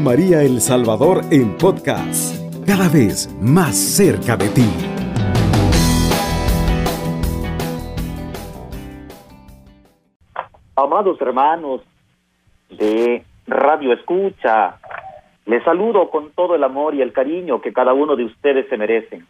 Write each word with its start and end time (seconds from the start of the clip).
María 0.00 0.42
El 0.42 0.60
Salvador 0.60 1.22
en 1.30 1.56
podcast, 1.56 2.36
cada 2.66 2.88
vez 2.88 3.28
más 3.40 3.76
cerca 3.76 4.36
de 4.36 4.48
ti. 4.48 4.68
Amados 10.74 11.20
hermanos 11.20 11.82
de 12.70 13.24
Radio 13.46 13.92
Escucha, 13.92 14.78
les 15.46 15.62
saludo 15.64 16.10
con 16.10 16.30
todo 16.32 16.54
el 16.54 16.64
amor 16.64 16.94
y 16.94 17.02
el 17.02 17.12
cariño 17.12 17.60
que 17.60 17.72
cada 17.72 17.92
uno 17.92 18.16
de 18.16 18.24
ustedes 18.24 18.68
se 18.68 18.76
merecen. 18.76 19.26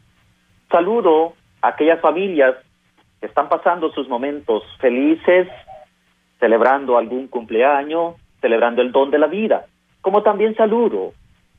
Saludo 0.70 1.34
a 1.62 1.68
aquellas 1.68 2.00
familias 2.00 2.56
que 3.20 3.26
están 3.26 3.48
pasando 3.48 3.90
sus 3.92 4.08
momentos 4.08 4.62
felices, 4.80 5.48
celebrando 6.40 6.98
algún 6.98 7.28
cumpleaños, 7.28 8.16
celebrando 8.40 8.82
el 8.82 8.92
don 8.92 9.10
de 9.10 9.18
la 9.18 9.26
vida, 9.26 9.66
como 10.06 10.22
también 10.22 10.54
saludo 10.54 11.14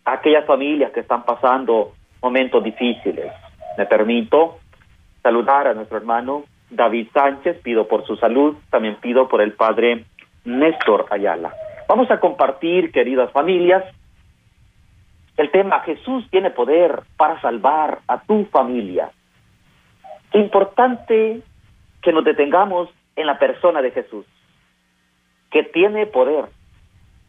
a 0.05 0.13
aquellas 0.13 0.45
familias 0.45 0.93
que 0.93 1.01
están 1.01 1.25
pasando 1.25 1.91
momentos 2.21 2.63
difíciles. 2.63 3.29
Me 3.77 3.85
permito 3.85 4.59
saludar 5.21 5.67
a 5.67 5.73
nuestro 5.73 5.97
hermano 5.97 6.45
David 6.69 7.09
Sánchez, 7.13 7.59
pido 7.61 7.89
por 7.89 8.07
su 8.07 8.15
salud, 8.15 8.55
también 8.69 8.95
pido 9.01 9.27
por 9.27 9.41
el 9.41 9.51
padre 9.51 10.05
Néstor 10.45 11.07
Ayala. 11.09 11.53
Vamos 11.89 12.09
a 12.09 12.21
compartir, 12.21 12.93
queridas 12.93 13.33
familias, 13.33 13.83
el 15.35 15.51
tema 15.51 15.81
Jesús 15.81 16.25
tiene 16.31 16.49
poder 16.49 17.01
para 17.17 17.41
salvar 17.41 17.99
a 18.07 18.21
tu 18.21 18.45
familia. 18.45 19.11
Importante 20.31 21.41
que 22.01 22.13
nos 22.13 22.23
detengamos 22.23 22.87
en 23.17 23.27
la 23.27 23.37
persona 23.39 23.81
de 23.81 23.91
Jesús, 23.91 24.25
que 25.51 25.63
tiene 25.63 26.05
poder 26.05 26.45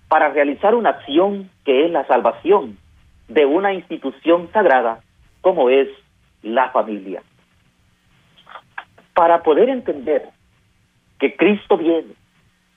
para 0.09 0.29
realizar 0.29 0.75
una 0.75 0.91
acción 0.91 1.51
que 1.65 1.85
es 1.85 1.91
la 1.91 2.07
salvación 2.07 2.79
de 3.29 3.45
una 3.45 3.75
institución 3.75 4.51
sagrada 4.53 5.01
como 5.41 5.69
es 5.69 5.89
la 6.43 6.71
familia. 6.71 7.23
Para 9.15 9.43
poder 9.43 9.69
entender 9.69 10.29
que 11.19 11.37
Cristo 11.37 11.77
viene 11.77 12.15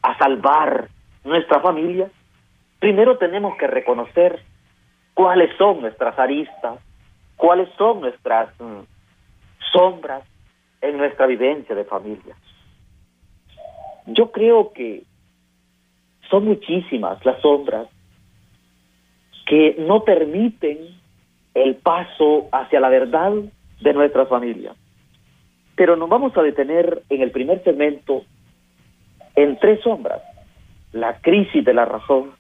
a 0.02 0.18
salvar 0.18 0.90
nuestra 1.24 1.60
familia, 1.62 2.10
primero 2.80 3.18
tenemos 3.18 3.56
que 3.58 3.68
reconocer 3.68 4.42
cuáles 5.14 5.56
son 5.58 5.82
nuestras 5.82 6.18
aristas, 6.18 6.80
cuáles 7.38 7.70
son 7.78 8.02
nuestras 8.02 8.50
mm, 8.60 8.82
sombras 9.72 10.24
en 10.82 10.98
nuestra 10.98 11.28
vivencia 11.28 11.76
de 11.76 11.86
familia. 11.86 12.36
Yo 14.08 14.32
creo 14.32 14.74
que 14.74 15.04
son 16.32 16.46
muchísimas 16.46 17.24
las 17.26 17.40
sombras 17.42 17.88
que 19.46 19.76
no 19.78 20.04
permiten 20.04 20.78
el 21.54 21.76
paso 21.76 22.48
hacia 22.54 22.80
la 22.80 22.90
verdad 22.90 23.34
de 23.82 23.94
nuestra 23.94 24.26
familia. 24.26 24.74
Pero 25.76 25.98
nos 25.98 26.08
vamos 26.08 26.36
a 26.38 26.42
detener 26.42 27.04
en 27.10 27.22
el 27.22 27.32
primer 27.32 27.62
segmento 27.64 28.24
en 29.36 29.58
tres 29.60 29.82
sombras. 29.82 30.22
La 30.94 31.20
crisis 31.20 31.66
de 31.66 31.74
la 31.74 31.86
razón, 31.86 32.32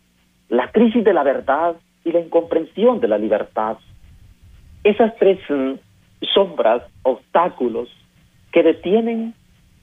la 0.47 0.71
crisis 0.71 1.03
de 1.03 1.13
la 1.13 1.23
verdad 1.23 1.75
y 2.05 2.11
la 2.11 2.21
incomprensión 2.21 3.01
de 3.01 3.09
la 3.09 3.17
libertad. 3.17 3.77
Esas 4.83 5.15
tres 5.17 5.39
mm, 5.49 5.73
sombras, 6.33 6.83
obstáculos 7.03 7.89
que 8.53 8.63
detienen 8.63 9.33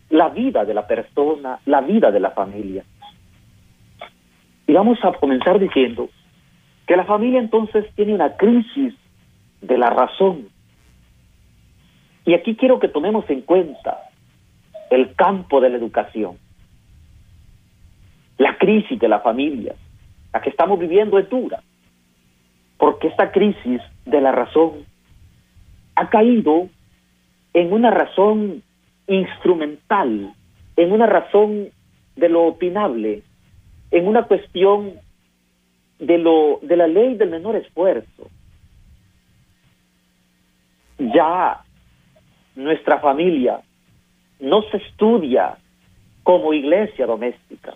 la 0.09 0.31
vida 0.31 0.65
de 0.65 0.75
la 0.75 0.87
persona, 0.87 1.59
la 1.67 1.83
vida 1.83 2.11
de 2.11 2.21
la 2.21 2.31
familia. 2.31 2.85
Y 4.69 4.75
vamos 4.75 4.99
a 5.03 5.13
comenzar 5.15 5.59
diciendo 5.59 6.11
que 6.87 6.95
la 6.95 7.07
familia 7.07 7.41
entonces 7.41 7.87
tiene 7.97 8.15
una 8.15 8.37
crisis 8.37 8.95
de 9.63 9.79
la 9.79 9.89
razón. 9.89 10.51
Y 12.27 12.35
aquí 12.35 12.55
quiero 12.55 12.79
que 12.79 12.89
tomemos 12.89 13.29
en 13.31 13.41
cuenta 13.41 14.03
el 14.91 15.15
campo 15.15 15.63
de 15.63 15.71
la 15.71 15.79
educación. 15.79 16.37
La 18.37 18.59
crisis 18.59 19.01
de 19.01 19.09
la 19.09 19.21
familia, 19.21 19.75
la 20.35 20.43
que 20.43 20.51
estamos 20.51 20.79
viviendo 20.79 21.19
es 21.19 21.31
dura, 21.31 21.63
porque 22.77 23.09
esta 23.09 23.33
crisis 23.33 23.81
de 24.05 24.21
la 24.21 24.33
razón 24.33 24.85
ha 25.95 26.11
caído 26.11 26.69
en 27.55 27.73
una 27.73 27.91
razón 27.91 28.63
instrumental, 29.07 30.35
en 30.77 30.93
una 30.93 31.07
razón 31.07 31.69
de 32.17 32.29
lo 32.29 32.45
opinable, 32.45 33.23
en 33.91 34.07
una 34.07 34.25
cuestión 34.25 34.95
de 35.99 36.19
lo 36.19 36.61
de 36.63 36.77
la 36.77 36.87
ley 36.87 37.17
del 37.17 37.31
menor 37.31 37.57
esfuerzo. 37.57 38.31
Ya 40.99 41.61
nuestra 42.55 43.01
familia 43.01 43.61
no 44.41 44.63
se 44.71 44.79
estudia 44.79 45.57
como 46.23 46.53
iglesia 46.53 47.07
doméstica. 47.07 47.75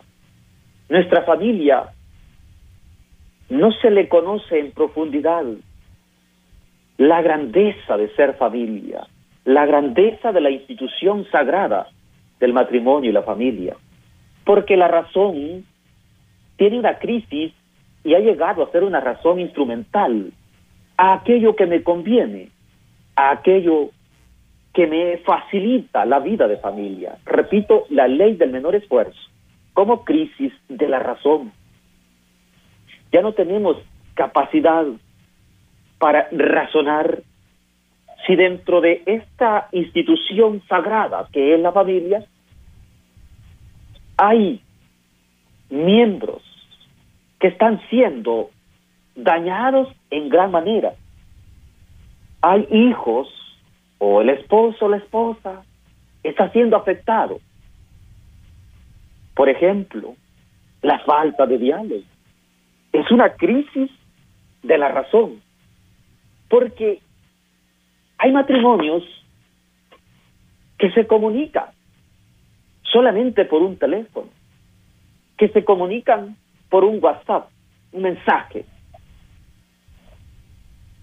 Nuestra 0.88 1.22
familia 1.22 1.92
no 3.48 3.72
se 3.72 3.90
le 3.90 4.08
conoce 4.08 4.58
en 4.58 4.72
profundidad 4.72 5.44
la 6.98 7.22
grandeza 7.22 7.96
de 7.96 8.14
ser 8.14 8.34
familia, 8.34 9.06
la 9.44 9.66
grandeza 9.66 10.32
de 10.32 10.40
la 10.40 10.50
institución 10.50 11.26
sagrada 11.30 11.88
del 12.38 12.52
matrimonio 12.52 13.10
y 13.10 13.12
la 13.12 13.22
familia. 13.22 13.76
Porque 14.44 14.76
la 14.76 14.88
razón 14.88 15.64
tiene 16.56 16.78
una 16.78 16.98
crisis 16.98 17.52
y 18.04 18.14
ha 18.14 18.20
llegado 18.20 18.62
a 18.62 18.70
ser 18.70 18.84
una 18.84 19.00
razón 19.00 19.40
instrumental 19.40 20.32
a 20.96 21.14
aquello 21.14 21.56
que 21.56 21.66
me 21.66 21.82
conviene, 21.82 22.48
a 23.16 23.30
aquello 23.30 23.90
que 24.72 24.86
me 24.86 25.18
facilita 25.18 26.04
la 26.04 26.18
vida 26.18 26.48
de 26.48 26.56
familia. 26.56 27.18
Repito, 27.24 27.84
la 27.90 28.08
ley 28.08 28.36
del 28.36 28.50
menor 28.50 28.74
esfuerzo, 28.74 29.18
como 29.74 30.04
crisis 30.04 30.52
de 30.68 30.88
la 30.88 30.98
razón. 30.98 31.52
Ya 33.12 33.20
no 33.20 33.32
tenemos 33.32 33.76
capacidad 34.14 34.86
para 35.98 36.28
razonar 36.32 37.22
si 38.26 38.36
dentro 38.36 38.80
de 38.80 39.02
esta 39.06 39.68
institución 39.72 40.62
sagrada 40.68 41.28
que 41.32 41.54
es 41.54 41.60
la 41.60 41.72
familia 41.72 42.24
hay 44.16 44.60
miembros 45.72 46.42
que 47.40 47.48
están 47.48 47.80
siendo 47.88 48.50
dañados 49.16 49.88
en 50.10 50.28
gran 50.28 50.50
manera. 50.50 50.94
Hay 52.40 52.66
hijos 52.70 53.28
o 53.98 54.20
el 54.20 54.30
esposo 54.30 54.86
o 54.86 54.88
la 54.88 54.98
esposa 54.98 55.64
está 56.22 56.50
siendo 56.50 56.76
afectado. 56.76 57.40
Por 59.34 59.48
ejemplo, 59.48 60.14
la 60.82 60.98
falta 61.00 61.46
de 61.46 61.58
diálogo. 61.58 62.02
Es 62.92 63.10
una 63.10 63.34
crisis 63.34 63.90
de 64.62 64.78
la 64.78 64.88
razón. 64.88 65.40
Porque 66.48 67.00
hay 68.18 68.30
matrimonios 68.30 69.02
que 70.78 70.90
se 70.90 71.06
comunican 71.06 71.66
solamente 72.82 73.44
por 73.44 73.62
un 73.62 73.76
teléfono, 73.78 74.28
que 75.42 75.48
se 75.48 75.64
comunican 75.64 76.36
por 76.70 76.84
un 76.84 77.02
WhatsApp, 77.02 77.48
un 77.90 78.02
mensaje, 78.02 78.64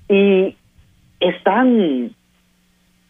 y 0.07 0.55
están 1.19 2.15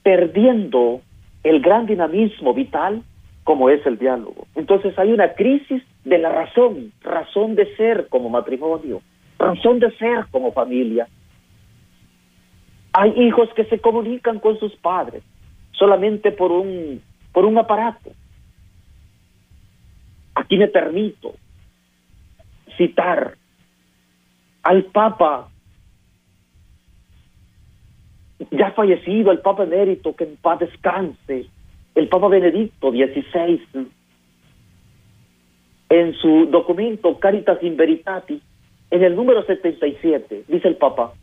perdiendo 0.01 1.01
el 1.43 1.61
gran 1.61 1.85
dinamismo 1.85 2.55
vital 2.55 3.03
como 3.43 3.69
es 3.69 3.85
el 3.85 3.99
diálogo. 3.99 4.47
Entonces 4.55 4.97
hay 4.97 5.11
una 5.11 5.35
crisis 5.35 5.83
de 6.03 6.17
la 6.17 6.31
razón, 6.31 6.93
razón 7.03 7.53
de 7.53 7.75
ser 7.75 8.07
como 8.09 8.31
matrimonio, 8.31 9.03
razón 9.37 9.77
de 9.79 9.95
ser 9.97 10.25
como 10.31 10.51
familia. 10.51 11.07
Hay 12.93 13.11
hijos 13.17 13.49
que 13.55 13.65
se 13.65 13.77
comunican 13.77 14.39
con 14.39 14.57
sus 14.57 14.75
padres 14.77 15.21
solamente 15.73 16.31
por 16.31 16.51
un, 16.51 17.03
por 17.33 17.45
un 17.45 17.59
aparato. 17.59 18.09
Aquí 20.49 20.57
me 20.57 20.67
permito 20.67 21.35
citar 22.75 23.35
al 24.63 24.85
Papa 24.85 25.47
ya 28.49 28.71
fallecido, 28.71 29.31
el 29.31 29.41
Papa 29.41 29.65
emérito, 29.65 30.15
que 30.15 30.23
en 30.23 30.37
paz 30.37 30.57
descanse, 30.57 31.45
el 31.93 32.07
Papa 32.07 32.29
Benedicto 32.29 32.89
XVI, 32.89 33.61
en 35.89 36.13
su 36.15 36.47
documento 36.47 37.19
Caritas 37.19 37.61
in 37.61 37.77
Veritati, 37.77 38.41
en 38.89 39.03
el 39.03 39.15
número 39.15 39.45
77, 39.45 40.45
dice 40.47 40.67
el 40.67 40.77
Papa, 40.77 41.13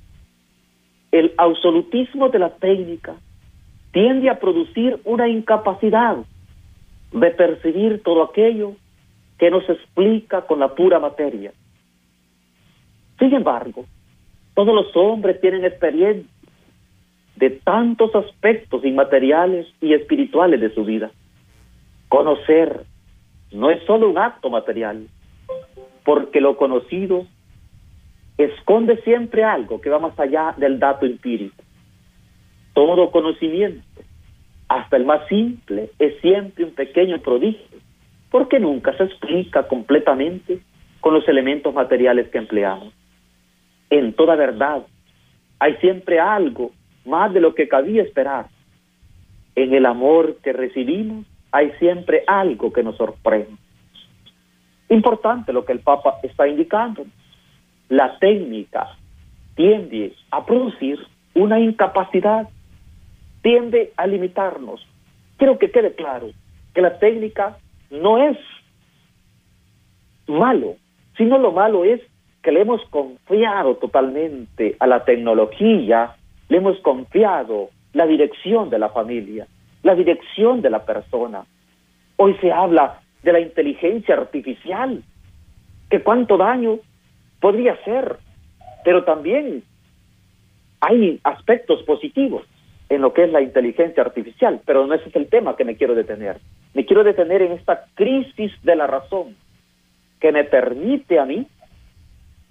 el 1.11 1.33
absolutismo 1.37 2.29
de 2.29 2.39
la 2.39 2.51
técnica 2.51 3.17
tiende 3.91 4.31
a 4.31 4.39
producir 4.39 5.01
una 5.03 5.27
incapacidad 5.27 6.19
de 7.11 7.31
percibir 7.33 8.05
todo 8.05 8.23
aquello 8.23 8.77
que 9.39 9.51
nos 9.51 9.69
explica 9.69 10.43
con 10.43 10.61
la 10.61 10.75
pura 10.75 10.99
materia. 10.99 11.53
Sin 13.19 13.35
embargo, 13.35 13.85
todos 14.55 14.75
los 14.75 14.95
hombres 14.97 15.41
tienen 15.41 15.65
experiencia 15.65 16.31
de 17.37 17.51
tantos 17.51 18.15
aspectos 18.15 18.85
inmateriales 18.85 19.67
y 19.81 19.93
espirituales 19.93 20.61
de 20.61 20.73
su 20.75 20.85
vida. 20.85 21.11
Conocer 22.09 22.85
no 23.53 23.71
es 23.71 23.83
solo 23.85 24.09
un 24.09 24.19
acto 24.19 24.49
material, 24.49 25.07
porque 26.05 26.41
lo 26.41 26.57
conocido 26.57 27.27
esconde 28.39 29.01
siempre 29.03 29.45
algo 29.45 29.81
que 29.81 29.91
va 29.91 29.99
más 29.99 30.19
allá 30.19 30.55
del 30.57 30.79
dato 30.79 31.07
empírico. 31.07 31.63
Todo 32.75 33.11
conocimiento, 33.11 33.83
hasta 34.69 34.97
el 34.97 35.05
más 35.05 35.27
simple, 35.29 35.91
es 35.99 36.21
siempre 36.21 36.65
un 36.65 36.73
pequeño 36.73 37.19
prodigio, 37.21 37.79
porque 38.31 38.59
nunca 38.59 38.97
se 38.97 39.05
explica 39.05 39.67
completamente 39.69 40.61
con 41.01 41.15
los 41.15 41.29
elementos 41.29 41.73
materiales 41.75 42.29
que 42.29 42.39
empleamos. 42.39 42.93
En 43.91 44.13
toda 44.13 44.35
verdad, 44.37 44.83
hay 45.59 45.77
siempre 45.77 46.19
algo 46.19 46.73
más 47.05 47.33
de 47.33 47.41
lo 47.41 47.55
que 47.55 47.69
cabía 47.69 48.03
esperar. 48.03 48.47
En 49.55 49.73
el 49.73 49.87
amor 49.87 50.39
que 50.43 50.53
recibimos 50.53 51.25
hay 51.53 51.71
siempre 51.79 52.25
algo 52.27 52.73
que 52.73 52.83
nos 52.83 52.97
sorprende. 52.97 53.57
Importante 54.89 55.53
lo 55.53 55.65
que 55.65 55.73
el 55.73 55.81
Papa 55.81 56.19
está 56.23 56.47
indicando. 56.47 57.07
La 57.89 58.19
técnica 58.19 58.97
tiende 59.55 60.15
a 60.31 60.45
producir 60.45 60.99
una 61.35 61.59
incapacidad, 61.59 62.49
tiende 63.43 63.93
a 63.97 64.07
limitarnos. 64.07 64.87
Quiero 65.37 65.59
que 65.59 65.71
quede 65.71 65.95
claro 65.95 66.31
que 66.75 66.83
la 66.83 66.99
técnica 66.99 67.57
no 67.91 68.19
es 68.19 68.37
malo, 70.27 70.77
sino 71.17 71.39
lo 71.39 71.53
malo 71.53 71.85
es 71.85 72.01
que 72.43 72.53
le 72.53 72.61
hemos 72.61 72.83
confiado 72.91 73.77
totalmente 73.77 74.77
a 74.79 74.87
la 74.87 75.05
tecnología, 75.05 76.17
le 76.49 76.59
hemos 76.59 76.79
confiado 76.81 77.71
la 77.93 78.07
dirección 78.07 78.71
de 78.71 78.79
la 78.79 78.91
familia, 78.91 79.47
la 79.83 79.95
dirección 79.95 80.63
de 80.63 80.71
la 80.71 80.85
persona. 80.85 81.45
Hoy 82.17 82.37
se 82.41 82.53
habla 82.53 83.01
de 83.23 83.33
la 83.33 83.41
inteligencia 83.41 84.15
artificial, 84.15 85.03
que 85.91 86.03
cuánto 86.03 86.37
daño 86.37 86.79
podría 87.41 87.73
hacer, 87.73 88.17
pero 88.85 89.05
también 89.05 89.63
hay 90.81 91.21
aspectos 91.25 91.83
positivos 91.83 92.45
en 92.89 93.01
lo 93.01 93.13
que 93.13 93.25
es 93.25 93.33
la 93.33 93.41
inteligencia 93.41 94.03
artificial, 94.03 94.61
pero 94.65 94.87
no 94.87 94.95
ese 94.95 95.09
es 95.09 95.17
el 95.17 95.29
tema 95.29 95.57
que 95.57 95.65
me 95.65 95.77
quiero 95.77 95.95
detener. 95.95 96.39
Me 96.75 96.85
quiero 96.85 97.03
detener 97.03 97.43
en 97.43 97.53
esta 97.53 97.87
crisis 97.95 98.53
de 98.63 98.77
la 98.77 98.87
razón 98.87 99.37
que 100.21 100.33
me 100.33 100.45
permite 100.45 101.19
a 101.19 101.25
mí 101.25 101.47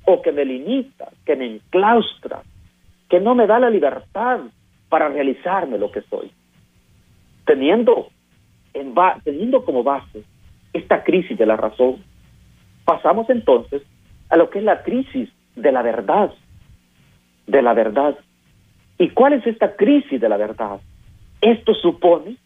o 0.06 0.22
que 0.22 0.32
me 0.32 0.46
limita, 0.46 1.10
que 1.26 1.36
me 1.36 1.46
enclaustra, 1.46 2.42
que 3.10 3.20
no 3.20 3.36
me 3.36 3.48
da 3.48 3.60
la 3.60 3.70
libertad 3.70 4.40
para 4.90 5.10
realizarme 5.10 5.78
lo 5.78 5.92
que 5.92 6.02
soy. 6.02 6.32
Teniendo, 7.46 8.08
en 8.74 8.94
teniendo 9.24 9.64
como 9.64 9.84
base 9.84 10.24
esta 10.74 11.04
crisis 11.04 11.38
de 11.38 11.46
la 11.46 11.56
razón, 11.56 12.04
pasamos 12.84 13.30
entonces 13.30 13.82
a 14.30 14.38
lo 14.38 14.50
que 14.50 14.60
es 14.60 14.66
la 14.66 14.84
crisis 14.84 15.30
de 15.56 15.72
la 15.72 15.82
verdad, 15.82 16.32
de 17.48 17.62
la 17.62 17.74
verdad. 17.74 18.16
¿Y 18.98 19.10
cuál 19.10 19.34
es 19.34 19.46
esta 19.46 19.76
crisis 19.76 20.20
de 20.22 20.30
la 20.30 20.38
verdad? 20.38 20.80
Esto 21.42 21.74
supone 21.74 22.38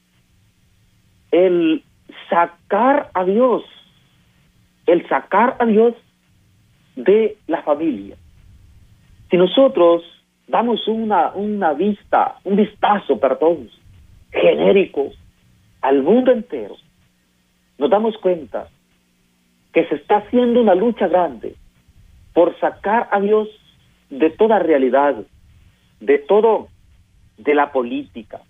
el 1.32 1.84
sacar 2.30 3.10
a 3.14 3.24
Dios, 3.24 3.64
el 4.88 5.08
sacar 5.08 5.58
a 5.60 5.66
Dios 5.66 5.94
de 6.96 7.38
la 7.48 7.62
familia. 7.62 8.16
Si 9.30 9.38
nosotros 9.38 10.04
damos 10.48 10.88
una, 10.88 11.32
una 11.34 11.74
vista, 11.74 12.38
un 12.44 12.56
vistazo, 12.56 13.20
perdón, 13.20 13.70
genérico 14.32 15.12
al 15.82 16.02
mundo 16.02 16.32
entero, 16.32 16.76
nos 17.78 17.90
damos 17.90 18.18
cuenta 18.18 18.68
que 19.72 19.86
se 19.88 19.96
está 19.96 20.18
haciendo 20.18 20.62
una 20.62 20.76
lucha 20.76 21.08
grande 21.08 21.56
por 22.34 22.60
sacar 22.60 23.08
a 23.12 23.20
Dios 23.20 23.48
de 24.10 24.32
toda 24.32 24.60
realidad, 24.60 25.16
de 26.00 26.20
todo, 26.20 26.68
de 27.38 27.56
la 27.56 27.72
política, 27.72 28.42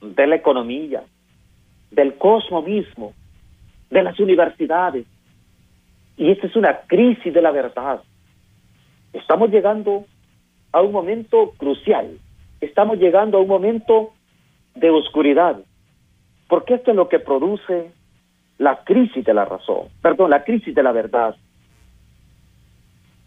de 0.00 0.26
la 0.26 0.36
economía, 0.36 1.02
del 1.90 2.14
cosmos 2.14 2.64
mismo, 2.66 3.12
de 3.90 4.02
las 4.02 4.18
universidades, 4.18 5.06
y 6.16 6.30
esta 6.30 6.46
es 6.46 6.56
una 6.56 6.80
crisis 6.86 7.32
de 7.32 7.42
la 7.42 7.50
verdad. 7.50 8.02
Estamos 9.12 9.50
llegando 9.50 10.04
a 10.72 10.80
un 10.80 10.92
momento 10.92 11.52
crucial. 11.56 12.18
Estamos 12.60 12.98
llegando 12.98 13.38
a 13.38 13.40
un 13.40 13.48
momento 13.48 14.12
de 14.74 14.90
oscuridad. 14.90 15.60
Porque 16.48 16.74
esto 16.74 16.90
es 16.90 16.96
lo 16.96 17.08
que 17.08 17.18
produce 17.18 17.90
la 18.58 18.84
crisis 18.84 19.24
de 19.24 19.34
la 19.34 19.44
razón, 19.44 19.88
perdón, 20.00 20.30
la 20.30 20.44
crisis 20.44 20.74
de 20.74 20.82
la 20.82 20.92
verdad. 20.92 21.34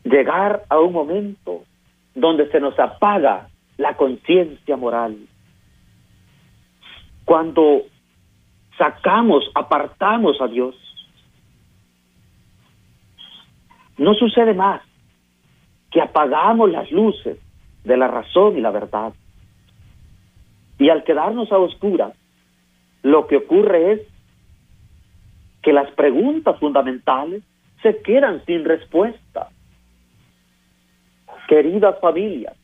Llegar 0.03 0.63
a 0.69 0.79
un 0.79 0.93
momento 0.93 1.63
donde 2.17 2.49
se 2.51 2.59
nos 2.59 2.77
apaga 2.79 3.47
la 3.77 3.95
conciencia 3.95 4.75
moral. 4.75 5.17
Cuando 7.25 7.83
sacamos, 8.77 9.49
apartamos 9.55 10.39
a 10.41 10.47
Dios 10.47 10.75
No 13.97 14.13
sucede 14.13 14.53
más 14.53 14.81
que 15.91 16.01
apagamos 16.01 16.69
las 16.69 16.91
luces 16.91 17.39
de 17.83 17.97
la 17.97 18.07
razón 18.07 18.57
y 18.57 18.61
la 18.61 18.71
verdad. 18.71 19.13
Y 20.77 20.89
al 20.89 21.03
quedarnos 21.03 21.51
a 21.51 21.57
oscuras, 21.57 22.13
lo 23.01 23.25
que 23.25 23.37
ocurre 23.37 23.93
es 23.93 24.01
que 25.63 25.73
las 25.73 25.89
preguntas 25.91 26.59
fundamentales 26.59 27.43
se 27.81 28.01
quedan 28.01 28.45
sin 28.45 28.65
respuesta. 28.65 29.49
Queridas 31.47 31.99
familias, 31.99 32.55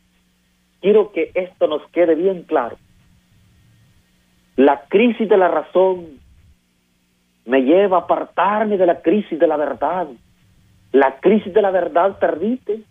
quiero 0.81 1.11
que 1.11 1.31
esto 1.33 1.67
nos 1.67 1.87
quede 1.91 2.15
bien 2.15 2.43
claro. 2.43 2.77
La 4.55 4.85
crisis 4.87 5.27
de 5.27 5.37
la 5.37 5.47
razón 5.47 6.19
me 7.45 7.61
lleva 7.61 7.97
a 7.97 8.01
apartarme 8.01 8.77
de 8.77 8.85
la 8.85 9.01
crisis 9.01 9.39
de 9.39 9.47
la 9.47 9.57
verdad 9.57 10.07
la 10.93 11.19
crisis 11.19 11.51
de 11.51 11.61
la 11.61 11.71
verdad 11.71 12.19
permite 12.19 12.81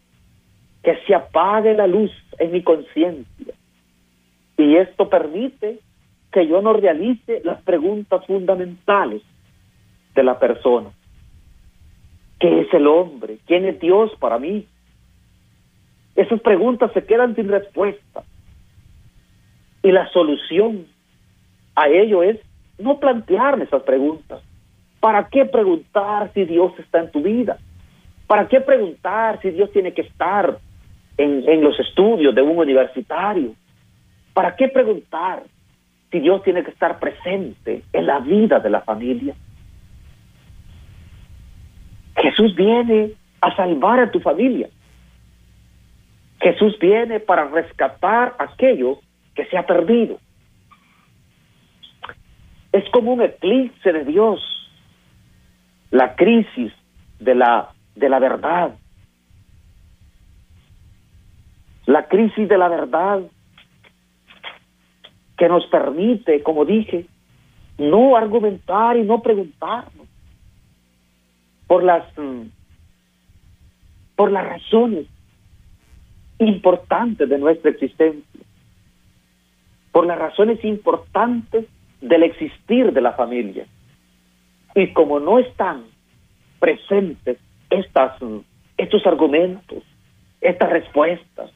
que 0.82 0.98
se 1.06 1.14
apague 1.14 1.72
la 1.72 1.86
luz 1.86 2.10
en 2.38 2.50
mi 2.50 2.62
conciencia. 2.62 3.54
Y 4.58 4.76
esto 4.76 5.08
permite 5.08 5.78
que 6.32 6.46
yo 6.48 6.60
no 6.60 6.72
realice 6.72 7.40
las 7.44 7.62
preguntas 7.62 8.26
fundamentales 8.26 9.22
de 10.16 10.22
la 10.24 10.36
persona. 10.38 10.90
¿Qué 12.40 12.62
es 12.62 12.74
el 12.74 12.88
hombre? 12.88 13.38
¿Quién 13.46 13.66
es 13.66 13.78
Dios 13.78 14.10
para 14.18 14.40
mí? 14.40 14.66
Esas 16.14 16.40
preguntas 16.40 16.90
se 16.92 17.04
quedan 17.04 17.34
sin 17.34 17.48
respuesta. 17.48 18.22
Y 19.82 19.90
la 19.90 20.08
solución 20.10 20.86
a 21.74 21.88
ello 21.88 22.22
es 22.22 22.38
no 22.78 22.98
plantearme 22.98 23.64
esas 23.64 23.82
preguntas. 23.82 24.42
¿Para 25.00 25.28
qué 25.28 25.44
preguntar 25.44 26.30
si 26.34 26.44
Dios 26.44 26.72
está 26.78 27.00
en 27.00 27.10
tu 27.10 27.22
vida? 27.22 27.58
¿Para 28.26 28.46
qué 28.48 28.60
preguntar 28.60 29.40
si 29.42 29.50
Dios 29.50 29.70
tiene 29.72 29.92
que 29.92 30.02
estar 30.02 30.58
en, 31.16 31.62
los 31.62 31.78
estudios 31.80 32.34
de 32.34 32.42
un 32.42 32.58
universitario? 32.58 33.54
¿Para 34.32 34.54
qué 34.56 34.68
preguntar 34.68 35.42
si 36.10 36.20
Dios 36.20 36.42
tiene 36.42 36.62
que 36.62 36.70
estar 36.70 36.98
presente 36.98 37.82
en 37.92 38.06
la 38.06 38.20
vida 38.20 38.60
de 38.60 38.70
la 38.70 38.80
familia? 38.82 39.34
Jesús 42.16 42.54
viene 42.54 43.12
a 43.40 43.54
salvar 43.56 44.00
a 44.00 44.10
tu 44.10 44.20
familia. 44.20 44.68
Jesús 46.42 46.76
viene 46.80 47.20
para 47.20 47.46
rescatar 47.46 48.34
aquello 48.38 48.98
que 49.34 49.46
se 49.46 49.56
ha 49.56 49.64
perdido. 49.64 50.18
Es 52.72 52.88
como 52.90 53.12
un 53.12 53.22
eclipse 53.22 53.92
de 53.92 54.04
Dios, 54.04 54.40
la 55.90 56.16
crisis 56.16 56.72
de 57.20 57.36
la 57.36 57.70
de 57.94 58.08
la 58.08 58.18
verdad. 58.18 58.74
La 61.86 62.08
crisis 62.08 62.48
de 62.48 62.58
la 62.58 62.68
verdad 62.68 63.20
que 65.36 65.48
nos 65.48 65.64
permite, 65.66 66.42
como 66.42 66.64
dije, 66.64 67.06
no 67.78 68.16
argumentar 68.16 68.96
y 68.96 69.02
no 69.02 69.22
preguntarnos 69.22 70.08
por 71.68 71.84
las 71.84 72.04
mm, 72.18 72.46
por 74.16 74.32
las 74.32 74.44
razones 74.44 75.06
importantes 76.42 77.28
de 77.28 77.38
nuestra 77.38 77.70
existencia, 77.70 78.40
por 79.92 80.06
las 80.06 80.18
razones 80.18 80.64
importantes 80.64 81.66
del 82.00 82.22
existir 82.22 82.92
de 82.92 83.00
la 83.00 83.12
familia. 83.12 83.66
Y 84.74 84.92
como 84.92 85.20
no 85.20 85.38
están 85.38 85.84
presentes 86.58 87.38
estos 87.70 89.06
argumentos, 89.06 89.82
estas 90.40 90.70
respuestas, 90.70 91.50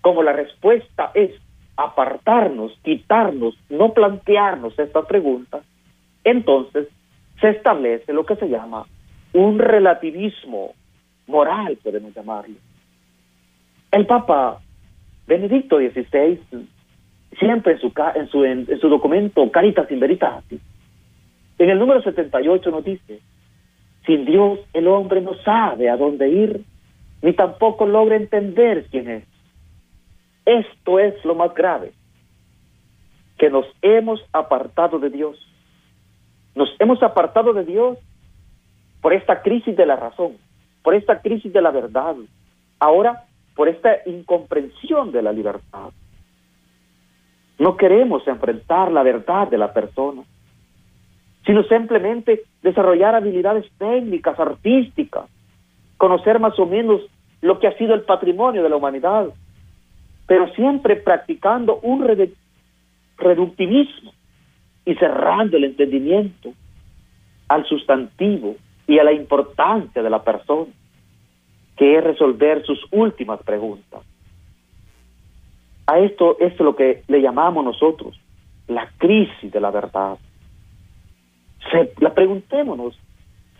como 0.00 0.22
la 0.22 0.32
respuesta 0.32 1.10
es 1.14 1.30
apartarnos, 1.76 2.76
quitarnos, 2.82 3.56
no 3.68 3.92
plantearnos 3.92 4.78
estas 4.78 5.06
preguntas, 5.06 5.62
entonces 6.24 6.88
se 7.40 7.50
establece 7.50 8.12
lo 8.12 8.26
que 8.26 8.36
se 8.36 8.48
llama 8.48 8.84
un 9.32 9.58
relativismo 9.58 10.72
moral, 11.26 11.78
podemos 11.82 12.14
llamarlo. 12.14 12.56
El 13.90 14.06
Papa 14.06 14.60
Benedicto 15.26 15.78
XVI, 15.78 16.40
siempre 17.38 17.72
en 17.72 17.78
su, 17.80 17.92
su, 18.30 18.76
su 18.80 18.88
documento 18.88 19.50
Caritas 19.50 19.90
in 19.90 20.00
Veritatis, 20.00 20.60
en 21.58 21.70
el 21.70 21.78
número 21.78 22.02
78 22.02 22.70
nos 22.70 22.84
dice, 22.84 23.20
sin 24.06 24.24
Dios 24.24 24.60
el 24.72 24.88
hombre 24.88 25.20
no 25.20 25.34
sabe 25.42 25.90
a 25.90 25.96
dónde 25.96 26.28
ir, 26.28 26.64
ni 27.22 27.32
tampoco 27.32 27.86
logra 27.86 28.16
entender 28.16 28.86
quién 28.90 29.08
es. 29.08 29.24
Esto 30.44 30.98
es 30.98 31.22
lo 31.24 31.34
más 31.34 31.52
grave, 31.54 31.92
que 33.38 33.50
nos 33.50 33.66
hemos 33.82 34.24
apartado 34.32 34.98
de 34.98 35.10
Dios. 35.10 35.36
Nos 36.54 36.68
hemos 36.78 37.02
apartado 37.02 37.52
de 37.52 37.64
Dios 37.64 37.98
por 39.00 39.12
esta 39.12 39.42
crisis 39.42 39.76
de 39.76 39.86
la 39.86 39.96
razón, 39.96 40.36
por 40.82 40.94
esta 40.94 41.20
crisis 41.20 41.52
de 41.52 41.62
la 41.62 41.70
verdad, 41.70 42.16
ahora 42.78 43.24
por 43.58 43.68
esta 43.68 43.96
incomprensión 44.06 45.10
de 45.10 45.20
la 45.20 45.32
libertad. 45.32 45.90
No 47.58 47.76
queremos 47.76 48.24
enfrentar 48.28 48.92
la 48.92 49.02
verdad 49.02 49.48
de 49.48 49.58
la 49.58 49.72
persona, 49.72 50.22
sino 51.44 51.64
simplemente 51.64 52.44
desarrollar 52.62 53.16
habilidades 53.16 53.68
técnicas, 53.76 54.38
artísticas, 54.38 55.24
conocer 55.96 56.38
más 56.38 56.56
o 56.60 56.66
menos 56.66 57.00
lo 57.40 57.58
que 57.58 57.66
ha 57.66 57.76
sido 57.76 57.94
el 57.94 58.02
patrimonio 58.02 58.62
de 58.62 58.68
la 58.68 58.76
humanidad, 58.76 59.26
pero 60.28 60.54
siempre 60.54 60.94
practicando 60.94 61.80
un 61.82 62.06
reductivismo 63.16 64.12
y 64.84 64.94
cerrando 64.94 65.56
el 65.56 65.64
entendimiento 65.64 66.52
al 67.48 67.66
sustantivo 67.66 68.54
y 68.86 69.00
a 69.00 69.04
la 69.04 69.10
importancia 69.10 70.00
de 70.00 70.10
la 70.10 70.22
persona, 70.22 70.70
que 71.78 71.96
es 71.96 72.04
resolver 72.04 72.64
sus 72.66 72.84
últimas 72.90 73.40
preguntas. 73.42 74.02
A 75.86 76.00
esto, 76.00 76.32
esto 76.40 76.46
es 76.46 76.60
lo 76.60 76.76
que 76.76 77.02
le 77.06 77.22
llamamos 77.22 77.64
nosotros 77.64 78.20
la 78.66 78.90
crisis 78.98 79.50
de 79.50 79.60
la 79.60 79.70
verdad. 79.70 80.18
Se, 81.70 81.92
la 82.00 82.12
preguntémonos, 82.12 82.98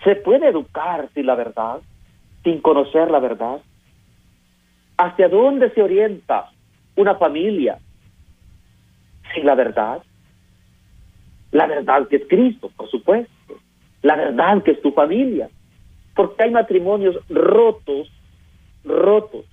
¿se 0.04 0.16
puede 0.16 0.48
educar 0.48 1.08
sin 1.14 1.26
la 1.26 1.36
verdad, 1.36 1.80
sin 2.42 2.60
conocer 2.60 3.10
la 3.10 3.20
verdad? 3.20 3.60
¿Hacia 4.98 5.28
dónde 5.28 5.70
se 5.70 5.82
orienta 5.82 6.50
una 6.96 7.14
familia 7.14 7.78
sin 9.32 9.46
la 9.46 9.54
verdad? 9.54 10.02
La 11.52 11.66
verdad 11.66 12.08
que 12.08 12.16
es 12.16 12.28
Cristo, 12.28 12.70
por 12.76 12.90
supuesto. 12.90 13.32
La 14.02 14.16
verdad 14.16 14.62
que 14.62 14.72
es 14.72 14.82
tu 14.82 14.92
familia. 14.92 15.48
Porque 16.18 16.42
hay 16.42 16.50
matrimonios 16.50 17.14
rotos, 17.28 18.10
rotos. 18.82 19.44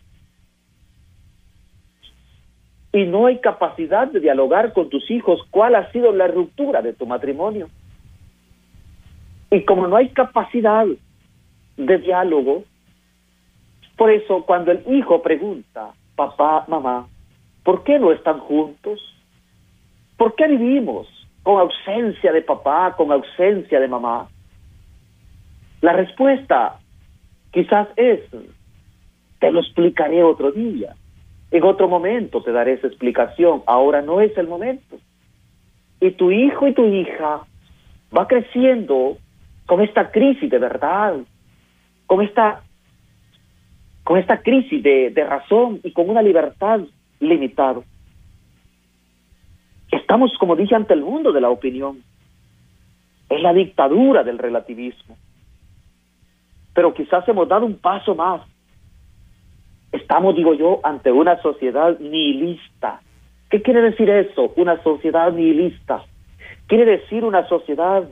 Y 2.92 3.04
no 3.04 3.28
hay 3.28 3.38
capacidad 3.38 4.08
de 4.08 4.20
dialogar 4.20 4.74
con 4.74 4.90
tus 4.90 5.12
hijos 5.12 5.42
cuál 5.52 5.76
ha 5.76 5.92
sido 5.92 6.12
la 6.12 6.26
ruptura 6.26 6.82
de 6.82 6.94
tu 6.94 7.06
matrimonio. 7.06 7.70
Y 9.52 9.62
como 9.62 9.86
no 9.86 9.96
hay 9.96 10.10
capacidad 10.10 10.88
de 11.78 11.98
diálogo, 12.00 12.64
por 13.96 14.10
eso 14.10 14.44
cuando 14.48 14.72
el 14.72 14.84
hijo 14.92 15.22
pregunta, 15.22 15.92
papá, 16.16 16.66
mamá, 16.68 17.08
¿por 17.64 17.84
qué 17.84 18.00
no 18.00 18.12
están 18.12 18.40
juntos? 18.40 19.00
¿Por 20.18 20.34
qué 20.34 20.48
vivimos 20.48 21.08
con 21.44 21.60
ausencia 21.60 22.32
de 22.32 22.42
papá, 22.42 22.96
con 22.98 23.12
ausencia 23.12 23.80
de 23.80 23.88
mamá? 23.88 24.30
La 25.86 25.94
respuesta 25.94 26.80
quizás 27.52 27.88
es, 27.96 28.22
te 29.38 29.52
lo 29.52 29.60
explicaré 29.60 30.24
otro 30.24 30.52
día, 30.52 30.96
en 31.52 31.64
otro 31.64 31.88
momento 31.88 32.42
te 32.42 32.52
daré 32.52 32.74
esa 32.74 32.88
explicación, 32.88 33.62
ahora 33.68 34.02
no 34.02 34.20
es 34.20 34.36
el 34.36 34.48
momento. 34.48 34.98
Y 36.02 36.10
tu 36.10 36.32
hijo 36.32 36.68
y 36.68 36.74
tu 36.74 36.86
hija 36.88 37.42
va 38.18 38.28
creciendo 38.28 39.20
con 39.68 39.80
esta 39.80 40.10
crisis 40.10 40.50
de 40.50 40.58
verdad, 40.58 41.18
con 42.08 42.24
esta, 42.24 42.64
con 44.04 44.18
esta 44.18 44.42
crisis 44.42 44.82
de, 44.82 45.12
de 45.12 45.24
razón 45.24 45.82
y 45.84 45.92
con 45.92 46.10
una 46.10 46.24
libertad 46.24 46.80
limitada. 47.20 47.82
Estamos, 49.92 50.36
como 50.40 50.56
dije, 50.56 50.74
ante 50.74 50.96
el 50.96 51.02
mundo 51.02 51.32
de 51.32 51.42
la 51.42 51.52
opinión. 51.52 52.02
Es 53.30 53.40
la 53.40 53.54
dictadura 53.54 54.24
del 54.24 54.40
relativismo. 54.40 55.16
Pero 56.76 56.94
quizás 56.94 57.28
hemos 57.28 57.48
dado 57.48 57.66
un 57.66 57.78
paso 57.78 58.14
más. 58.14 58.42
Estamos, 59.92 60.36
digo 60.36 60.54
yo, 60.54 60.82
ante 60.84 61.12
una 61.12 61.42
sociedad 61.42 61.98
nihilista. 62.00 63.02
¿Qué 63.50 63.62
quiere 63.62 63.82
decir 63.82 64.10
eso? 64.10 64.54
Una 64.58 64.84
sociedad 64.84 65.32
nihilista. 65.32 66.04
Quiere 66.68 66.98
decir 66.98 67.24
una 67.24 67.48
sociedad 67.48 68.08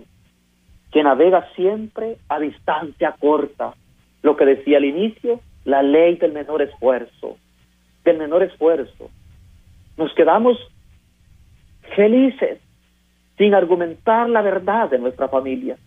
que 0.91 1.03
navega 1.03 1.49
siempre 1.55 2.17
a 2.29 2.39
distancia 2.39 3.13
corta. 3.19 3.73
Lo 4.21 4.37
que 4.37 4.45
decía 4.45 4.77
al 4.77 4.85
inicio, 4.85 5.41
la 5.65 5.83
ley 5.83 6.15
del 6.15 6.31
menor 6.31 6.61
esfuerzo, 6.61 7.37
del 8.05 8.17
menor 8.17 8.43
esfuerzo. 8.43 9.09
Nos 9.97 10.13
quedamos 10.13 10.57
felices 11.97 12.59
sin 13.37 13.53
argumentar 13.53 14.29
la 14.29 14.41
verdad 14.41 14.89
de 14.89 14.99
nuestra 14.99 15.27
familia. 15.27 15.77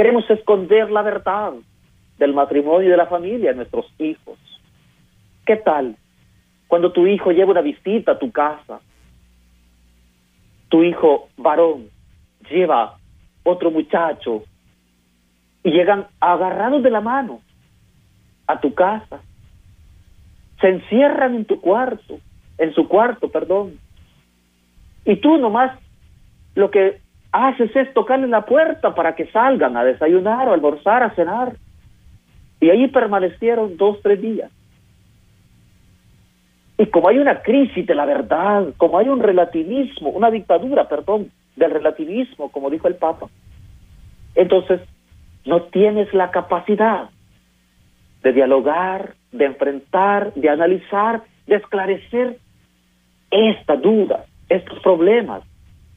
Queremos 0.00 0.24
esconder 0.30 0.90
la 0.90 1.02
verdad 1.02 1.52
del 2.16 2.32
matrimonio 2.32 2.88
y 2.88 2.90
de 2.90 2.96
la 2.96 3.04
familia 3.04 3.50
de 3.50 3.56
nuestros 3.56 3.84
hijos. 3.98 4.38
¿Qué 5.44 5.56
tal 5.56 5.94
cuando 6.68 6.90
tu 6.90 7.06
hijo 7.06 7.32
lleva 7.32 7.50
una 7.50 7.60
visita 7.60 8.12
a 8.12 8.18
tu 8.18 8.32
casa? 8.32 8.80
Tu 10.70 10.84
hijo 10.84 11.28
varón 11.36 11.90
lleva 12.50 12.96
otro 13.42 13.70
muchacho 13.70 14.44
y 15.64 15.70
llegan 15.70 16.06
agarrados 16.18 16.82
de 16.82 16.90
la 16.90 17.02
mano 17.02 17.42
a 18.46 18.58
tu 18.58 18.72
casa. 18.72 19.20
Se 20.62 20.68
encierran 20.70 21.34
en 21.34 21.44
tu 21.44 21.60
cuarto, 21.60 22.20
en 22.56 22.72
su 22.72 22.88
cuarto, 22.88 23.30
perdón. 23.30 23.78
Y 25.04 25.16
tú 25.16 25.36
nomás 25.36 25.78
lo 26.54 26.70
que 26.70 27.02
haces 27.32 27.74
es 27.74 27.92
tocarle 27.94 28.26
la 28.26 28.44
puerta 28.44 28.94
para 28.94 29.14
que 29.14 29.26
salgan 29.26 29.76
a 29.76 29.84
desayunar 29.84 30.48
o 30.48 30.52
almorzar, 30.52 31.02
a 31.02 31.14
cenar. 31.14 31.54
Y 32.60 32.70
ahí 32.70 32.88
permanecieron 32.88 33.76
dos, 33.76 34.00
tres 34.02 34.20
días. 34.20 34.50
Y 36.76 36.86
como 36.86 37.08
hay 37.08 37.18
una 37.18 37.42
crisis 37.42 37.86
de 37.86 37.94
la 37.94 38.06
verdad, 38.06 38.68
como 38.76 38.98
hay 38.98 39.08
un 39.08 39.20
relativismo, 39.20 40.10
una 40.10 40.30
dictadura, 40.30 40.88
perdón, 40.88 41.30
del 41.56 41.70
relativismo, 41.70 42.50
como 42.50 42.70
dijo 42.70 42.88
el 42.88 42.94
Papa. 42.96 43.28
Entonces, 44.34 44.80
no 45.44 45.62
tienes 45.64 46.12
la 46.14 46.30
capacidad 46.30 47.10
de 48.22 48.32
dialogar, 48.32 49.14
de 49.32 49.44
enfrentar, 49.46 50.32
de 50.34 50.48
analizar, 50.48 51.22
de 51.46 51.56
esclarecer 51.56 52.38
esta 53.30 53.76
duda, 53.76 54.24
estos 54.48 54.78
problemas, 54.80 55.42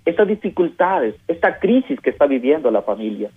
estas 0.06 0.28
dificultades, 0.28 1.16
esta 1.28 1.60
crisis 1.60 2.00
que 2.00 2.10
está 2.10 2.26
viviendo 2.26 2.70
la 2.72 2.82
familia. 2.82 3.30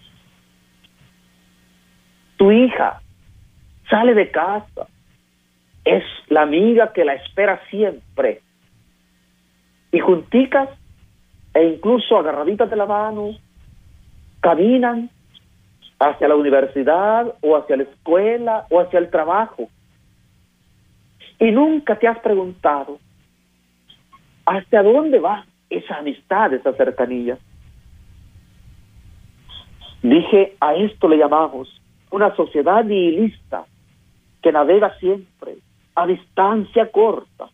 Tu 2.37 2.51
hija 2.51 3.01
sale 3.89 4.15
de 4.15 4.31
casa, 4.31 4.89
es 5.85 6.03
la 6.29 6.43
amiga 6.43 6.93
que 6.93 7.05
la 7.05 7.15
espera 7.15 7.61
siempre. 7.71 8.43
Y 9.93 10.01
junticas 10.01 10.69
e 11.55 11.65
incluso 11.65 12.19
agarraditas 12.19 12.69
de 12.69 12.77
la 12.77 12.85
mano, 12.85 13.31
caminan 14.41 15.09
hacia 15.99 16.29
la 16.29 16.37
universidad 16.37 17.35
o 17.41 17.57
hacia 17.57 17.79
la 17.79 17.85
escuela 17.85 18.67
o 18.69 18.81
hacia 18.81 18.99
el 18.99 19.09
trabajo. 19.09 19.69
Y 21.39 21.51
nunca 21.53 21.99
te 21.99 22.09
has 22.09 22.19
preguntado, 22.19 22.99
¿hasta 24.45 24.83
dónde 24.83 25.19
va 25.19 25.47
esa 25.71 25.97
amistad, 25.97 26.53
esa 26.55 26.73
cercanía? 26.75 27.39
Dije, 30.03 30.57
a 30.61 30.75
esto 30.75 31.09
le 31.09 31.19
llamamos 31.19 31.69
una 32.11 32.35
sociedad 32.37 32.85
nihilista 32.85 33.65
que 34.43 34.53
navega 34.53 34.97
siempre 34.99 35.57
a 35.95 36.07
distancia 36.07 36.91
corta, 36.91 37.49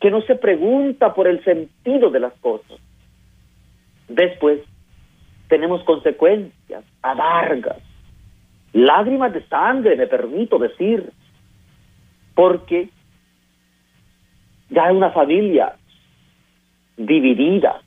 que 0.00 0.10
no 0.10 0.22
se 0.22 0.36
pregunta 0.36 1.12
por 1.14 1.26
el 1.26 1.44
sentido 1.44 2.10
de 2.10 2.20
las 2.20 2.32
cosas, 2.34 2.80
Después 4.14 4.60
tenemos 5.48 5.82
consecuencias 5.84 6.84
amargas, 7.00 7.78
lágrimas 8.74 9.32
de 9.32 9.42
sangre, 9.48 9.96
me 9.96 10.06
permito 10.06 10.58
decir, 10.58 11.10
porque 12.34 12.90
ya 14.68 14.92
una 14.92 15.10
familia 15.10 15.76
dividida, 16.96 17.80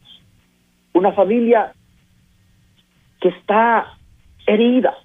una 0.93 1.11
familia 1.11 1.73
que 3.21 3.29
está 3.29 3.97
herida, 4.45 4.95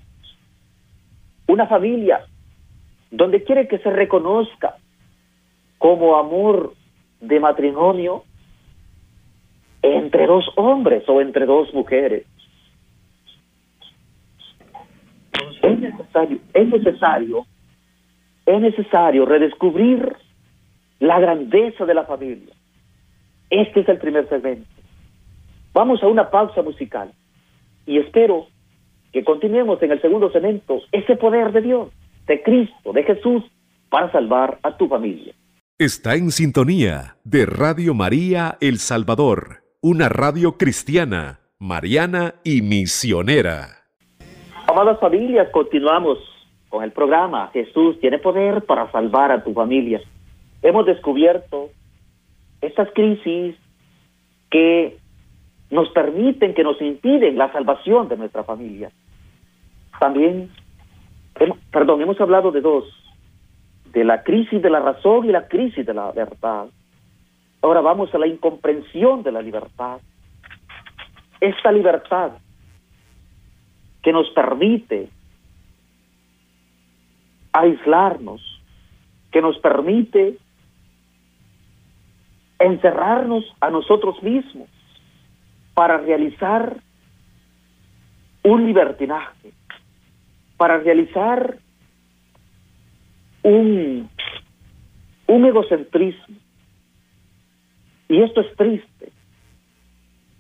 una 1.47 1.67
familia 1.67 2.27
donde 3.11 3.43
quiere 3.43 3.67
que 3.69 3.79
se 3.79 3.91
reconozca 3.91 4.77
como 5.79 6.17
amor 6.17 6.75
de 7.21 7.41
matrimonio 7.41 8.25
entre 9.83 10.27
dos 10.27 10.47
hombres 10.57 11.09
o 11.09 11.21
entre 11.21 11.47
dos 11.47 11.73
mujeres. 11.75 12.27
Es 15.63 15.79
necesario, 15.79 16.39
es 16.55 16.69
necesario, 16.69 17.47
es 18.47 18.61
necesario 18.61 19.27
redescubrir 19.27 20.17
la 20.99 21.19
grandeza 21.19 21.85
de 21.85 21.95
la 21.95 22.05
familia. 22.05 22.55
Este 23.51 23.81
es 23.81 23.89
el 23.89 23.99
primer 23.99 24.29
segmento. 24.29 24.69
Vamos 25.73 26.03
a 26.03 26.07
una 26.07 26.31
pausa 26.31 26.63
musical 26.63 27.13
y 27.85 27.99
espero 27.99 28.47
que 29.13 29.25
continuemos 29.25 29.83
en 29.83 29.91
el 29.93 30.01
segundo 30.01 30.31
segmento 30.31 30.81
ese 30.93 31.17
poder 31.17 31.53
de 31.53 31.63
Dios, 31.63 31.89
de 32.27 32.43
Cristo, 32.43 32.93
de 32.93 33.03
Jesús, 33.03 33.45
para 33.89 34.11
salvar 34.13 34.59
a 34.63 34.77
tu 34.77 34.89
familia. 34.89 35.35
Está 35.79 36.15
en 36.15 36.31
sintonía 36.31 37.17
de 37.25 37.47
Radio 37.47 37.95
María 37.95 38.57
El 38.61 38.79
Salvador, 38.79 39.63
una 39.81 40.09
radio 40.09 40.57
cristiana, 40.57 41.41
mariana 41.59 42.37
y 42.45 42.63
misionera. 42.63 43.85
Amadas 44.69 45.01
familias, 45.01 45.49
continuamos 45.51 46.19
con 46.69 46.85
el 46.85 46.93
programa 46.93 47.51
Jesús 47.53 47.99
tiene 48.01 48.19
poder 48.19 48.63
para 48.63 48.91
salvar 48.93 49.33
a 49.33 49.43
tu 49.43 49.53
familia. 49.53 50.01
Hemos 50.63 50.87
descubierto 50.87 51.71
estas 52.61 52.89
crisis 52.93 53.57
que 54.51 54.99
nos 55.71 55.89
permiten, 55.91 56.55
que 56.55 56.65
nos 56.65 56.81
impiden 56.83 57.39
la 57.39 57.53
salvación 57.53 58.09
de 58.09 58.17
nuestra 58.17 58.45
familia. 58.45 58.91
También, 59.99 60.51
perdón, 61.71 62.03
hemos 62.03 62.21
hablado 62.21 62.51
de 62.51 62.61
dos, 62.61 62.85
de 63.93 64.05
la 64.05 64.23
crisis 64.23 64.61
de 64.61 64.71
la 64.71 64.81
razón 64.81 65.25
y 65.27 65.33
la 65.33 65.47
crisis 65.47 65.87
de 65.87 65.95
la 65.95 66.11
verdad. 66.13 66.67
Ahora 67.63 67.81
vamos 67.81 68.13
a 68.15 68.19
la 68.19 68.27
incomprensión 68.27 69.23
de 69.23 69.33
la 69.33 69.43
libertad. 69.43 70.01
Esta 71.41 71.71
libertad 71.71 72.33
que 74.03 74.13
nos 74.13 74.29
permite 74.31 75.09
aislarnos, 77.53 78.41
que 79.31 79.43
nos 79.43 79.59
permite 79.59 80.39
encerrarnos 82.61 83.45
a 83.61 83.71
nosotros 83.71 84.23
mismos 84.23 84.69
para 85.75 85.99
realizar 85.99 86.77
un 88.45 88.67
libertinaje, 88.67 89.53
para 90.57 90.79
realizar 90.79 91.57
un, 93.43 94.09
un 95.27 95.45
egocentrismo. 95.45 96.37
Y 98.09 98.23
esto 98.23 98.43
es 98.43 98.55
triste, 98.57 99.13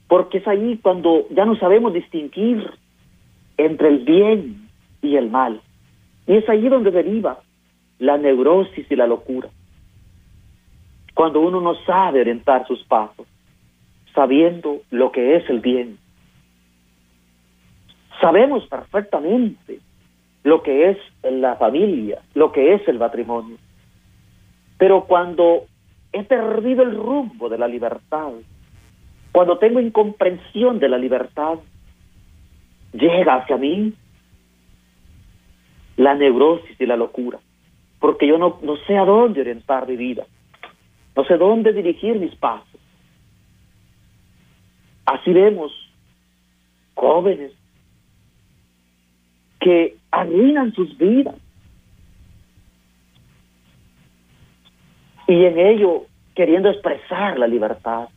porque 0.08 0.38
es 0.38 0.46
ahí 0.46 0.78
cuando 0.82 1.26
ya 1.30 1.44
no 1.44 1.56
sabemos 1.56 1.94
distinguir 1.94 2.68
entre 3.56 3.88
el 3.88 4.04
bien 4.04 4.68
y 5.00 5.16
el 5.16 5.30
mal. 5.30 5.60
Y 6.26 6.36
es 6.36 6.48
ahí 6.48 6.68
donde 6.68 6.90
deriva 6.90 7.40
la 7.98 8.18
neurosis 8.18 8.90
y 8.90 8.96
la 8.96 9.06
locura. 9.06 9.48
Cuando 11.20 11.40
uno 11.40 11.60
no 11.60 11.74
sabe 11.84 12.22
orientar 12.22 12.66
sus 12.66 12.82
pasos, 12.84 13.26
sabiendo 14.14 14.80
lo 14.90 15.12
que 15.12 15.36
es 15.36 15.50
el 15.50 15.60
bien. 15.60 15.98
Sabemos 18.22 18.66
perfectamente 18.68 19.80
lo 20.44 20.62
que 20.62 20.88
es 20.88 20.96
la 21.22 21.56
familia, 21.56 22.22
lo 22.32 22.52
que 22.52 22.72
es 22.72 22.88
el 22.88 22.98
matrimonio. 22.98 23.58
Pero 24.78 25.04
cuando 25.04 25.66
he 26.10 26.22
perdido 26.22 26.84
el 26.84 26.96
rumbo 26.96 27.50
de 27.50 27.58
la 27.58 27.68
libertad, 27.68 28.32
cuando 29.30 29.58
tengo 29.58 29.78
incomprensión 29.78 30.78
de 30.78 30.88
la 30.88 30.96
libertad, 30.96 31.58
llega 32.94 33.34
hacia 33.34 33.58
mí 33.58 33.92
la 35.98 36.14
neurosis 36.14 36.80
y 36.80 36.86
la 36.86 36.96
locura, 36.96 37.40
porque 37.98 38.26
yo 38.26 38.38
no, 38.38 38.58
no 38.62 38.76
sé 38.86 38.96
a 38.96 39.04
dónde 39.04 39.42
orientar 39.42 39.86
mi 39.86 39.96
vida, 39.96 40.24
no 41.16 41.24
sé 41.24 41.36
dónde 41.36 41.72
dirigir 41.72 42.18
mis 42.18 42.34
pasos. 42.36 42.80
Así 45.06 45.32
vemos 45.32 45.72
jóvenes 46.94 47.52
que 49.60 49.96
arruinan 50.10 50.72
sus 50.72 50.96
vidas 50.96 51.36
y 55.26 55.44
en 55.44 55.58
ello 55.58 56.06
queriendo 56.34 56.70
expresar 56.70 57.38
la 57.38 57.46
libertad. 57.46 58.08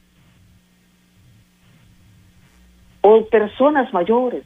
O 3.02 3.26
personas 3.26 3.94
mayores 3.94 4.46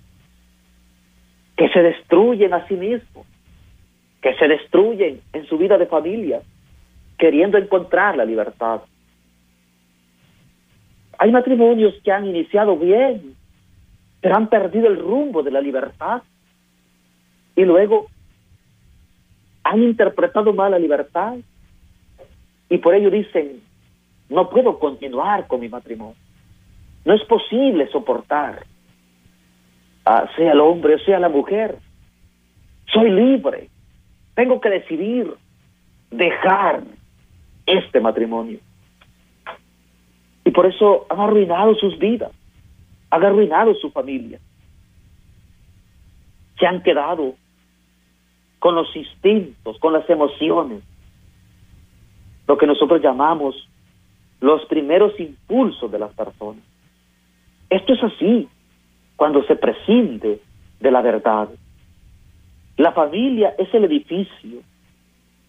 que 1.56 1.70
se 1.70 1.80
destruyen 1.82 2.54
a 2.54 2.68
sí 2.68 2.76
mismos, 2.76 3.26
que 4.22 4.36
se 4.36 4.48
destruyen 4.48 5.22
en 5.34 5.46
su 5.46 5.58
vida 5.58 5.78
de 5.78 5.86
familia, 5.86 6.42
queriendo 7.18 7.58
encontrar 7.58 8.16
la 8.16 8.26
libertad. 8.26 8.82
Hay 11.20 11.32
matrimonios 11.32 11.96
que 12.04 12.12
han 12.12 12.26
iniciado 12.26 12.78
bien, 12.78 13.36
pero 14.22 14.36
han 14.36 14.50
perdido 14.50 14.88
el 14.88 15.00
rumbo 15.00 15.42
de 15.44 15.52
la 15.52 15.62
libertad 15.62 16.22
y 17.56 17.64
luego 17.64 18.08
han 19.64 19.82
interpretado 19.84 20.54
mal 20.54 20.72
la 20.72 20.80
libertad 20.80 21.36
y 22.70 22.78
por 22.78 22.94
ello 22.94 23.10
dicen, 23.10 23.62
no 24.30 24.50
puedo 24.50 24.78
continuar 24.78 25.48
con 25.48 25.60
mi 25.60 25.70
matrimonio. 25.70 26.16
No 27.06 27.14
es 27.14 27.24
posible 27.24 27.88
soportar 27.90 28.64
sea 30.36 30.52
el 30.52 30.60
hombre 30.60 30.96
o 30.96 31.00
sea 31.00 31.20
la 31.20 31.30
mujer. 31.30 31.78
Soy 32.92 33.10
libre. 33.10 33.70
Tengo 34.36 34.62
que 34.62 34.70
decidir 34.70 35.34
dejar 36.12 36.84
este 37.68 38.00
matrimonio. 38.00 38.60
Y 40.44 40.52
por 40.52 40.66
eso 40.66 41.06
han 41.10 41.20
arruinado 41.20 41.76
sus 41.76 42.00
vidas, 42.00 42.32
han 43.12 43.24
arruinado 43.24 43.76
su 43.76 43.92
familia. 43.92 44.40
Se 46.58 46.66
han 46.66 46.82
quedado 46.82 47.36
con 48.60 48.74
los 48.74 48.96
instintos, 48.96 49.78
con 49.80 49.94
las 49.94 50.10
emociones, 50.10 50.82
lo 52.48 52.58
que 52.58 52.66
nosotros 52.66 53.02
llamamos 53.02 53.68
los 54.40 54.66
primeros 54.66 55.20
impulsos 55.20 55.92
de 55.92 56.00
las 56.00 56.14
personas. 56.14 56.64
Esto 57.70 57.94
es 57.94 58.04
así 58.04 58.48
cuando 59.16 59.44
se 59.44 59.56
prescinde 59.56 60.40
de 60.80 60.92
la 60.92 61.02
verdad. 61.02 61.50
La 62.78 62.92
familia 62.94 63.54
es 63.58 63.74
el 63.74 63.86
edificio 63.86 64.62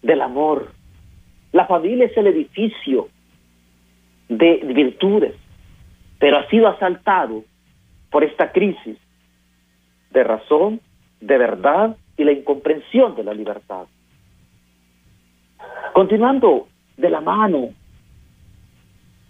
del 0.01 0.21
amor. 0.21 0.71
La 1.51 1.65
familia 1.65 2.05
es 2.05 2.15
el 2.17 2.27
edificio 2.27 3.09
de 4.27 4.57
virtudes, 4.75 5.35
pero 6.19 6.37
ha 6.37 6.47
sido 6.49 6.67
asaltado 6.67 7.43
por 8.11 8.23
esta 8.23 8.51
crisis 8.51 8.97
de 10.11 10.23
razón, 10.23 10.81
de 11.21 11.37
verdad 11.37 11.97
y 12.17 12.23
la 12.23 12.31
incomprensión 12.31 13.15
de 13.15 13.23
la 13.23 13.33
libertad. 13.33 13.87
Continuando 15.93 16.67
de 16.97 17.09
la 17.09 17.21
mano 17.21 17.69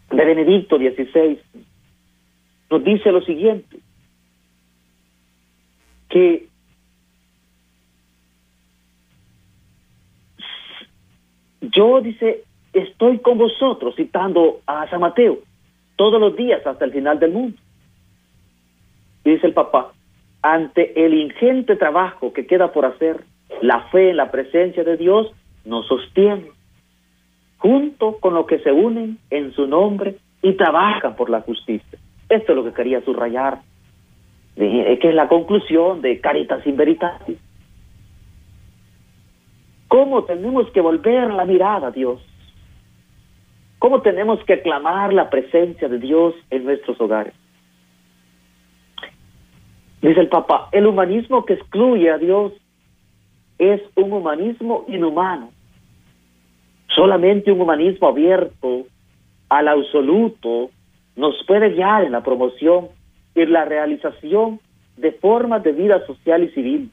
de 0.10 0.26
Benedicto 0.26 0.78
XVI, 0.78 1.40
nos 2.70 2.84
dice 2.84 3.12
lo 3.12 3.22
siguiente, 3.22 3.78
que 6.10 6.49
yo, 11.72 12.02
dice, 12.02 12.44
estoy 12.74 13.20
con 13.20 13.38
vosotros, 13.38 13.96
citando 13.96 14.62
a 14.66 14.90
San 14.90 15.02
Mateo, 15.02 15.40
todos 15.96 16.20
los 16.20 16.36
días 16.36 16.66
hasta 16.66 16.86
el 16.86 16.92
final 16.92 17.20
del 17.20 17.32
mundo. 17.32 17.58
Y 19.24 19.32
dice 19.32 19.48
el 19.48 19.54
papá, 19.54 19.92
ante 20.42 21.06
el 21.06 21.14
ingente 21.14 21.76
trabajo 21.76 22.34
que 22.34 22.46
queda 22.46 22.72
por 22.72 22.86
hacer, 22.86 23.24
la 23.62 23.82
fe 23.90 24.12
en 24.12 24.18
la 24.18 24.32
presencia 24.32 24.84
de 24.84 24.98
Dios 24.98 25.32
nos 25.66 25.88
sostiene, 25.88 26.52
junto 27.58 28.18
con 28.20 28.34
lo 28.34 28.46
que 28.46 28.60
se 28.60 28.72
unen 28.72 29.18
en 29.30 29.52
su 29.54 29.68
nombre 29.68 30.16
y 30.42 30.54
trabajan 30.54 31.16
por 31.16 31.30
la 31.30 31.42
justicia. 31.42 32.00
Esto 32.30 32.52
es 32.52 32.56
lo 32.56 32.64
que 32.64 32.74
quería 32.74 33.02
subrayar 33.02 33.60
que 34.60 35.10
es 35.10 35.16
la 35.16 35.28
conclusión 35.28 36.02
de 36.02 36.20
Caritas 36.20 36.66
in 36.68 36.76
Veritatis. 36.76 37.38
¿Cómo 39.90 40.24
tenemos 40.24 40.70
que 40.72 40.82
volver 40.82 41.34
la 41.34 41.46
mirada 41.46 41.88
a 41.88 41.92
Dios? 41.92 42.22
¿Cómo 43.80 44.02
tenemos 44.02 44.42
que 44.46 44.62
clamar 44.62 45.12
la 45.12 45.30
presencia 45.30 45.90
de 45.90 45.98
Dios 45.98 46.36
en 46.52 46.66
nuestros 46.66 47.02
hogares? 47.02 47.34
Dice 50.02 50.20
el 50.20 50.30
Papa, 50.30 50.70
el 50.72 50.86
humanismo 50.86 51.44
que 51.44 51.54
excluye 51.54 52.12
a 52.12 52.20
Dios 52.20 52.54
es 53.58 53.82
un 53.96 54.14
humanismo 54.14 54.86
inhumano. 54.88 55.50
Solamente 56.96 57.52
un 57.52 57.62
humanismo 57.62 58.10
abierto 58.10 58.86
al 59.50 59.68
absoluto 59.68 60.70
nos 61.16 61.36
puede 61.48 61.72
guiar 61.72 62.04
en 62.04 62.12
la 62.12 62.22
promoción 62.22 62.90
y 63.34 63.46
la 63.46 63.66
realización 63.66 64.60
de 64.98 65.14
formas 65.14 65.64
de 65.64 65.72
vida 65.72 66.06
social 66.06 66.44
y 66.44 66.50
civil 66.50 66.92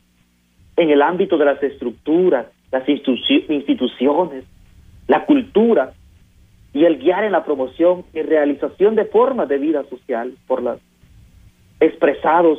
en 0.77 0.91
el 0.91 1.03
ámbito 1.03 1.37
de 1.37 1.45
las 1.45 1.63
estructuras, 1.63 2.47
las 2.71 2.89
instituciones, 2.89 4.45
la 5.07 5.25
cultura 5.27 5.93
y 6.73 6.85
el 6.85 6.99
guiar 6.99 7.25
en 7.25 7.33
la 7.33 7.45
promoción 7.45 8.05
y 8.13 8.23
realización 8.23 8.97
de 8.97 9.07
formas 9.07 9.49
de 9.49 9.59
vida 9.59 9.85
social 9.85 10.35
por 10.47 10.63
las 10.63 10.79
expresados 11.81 12.59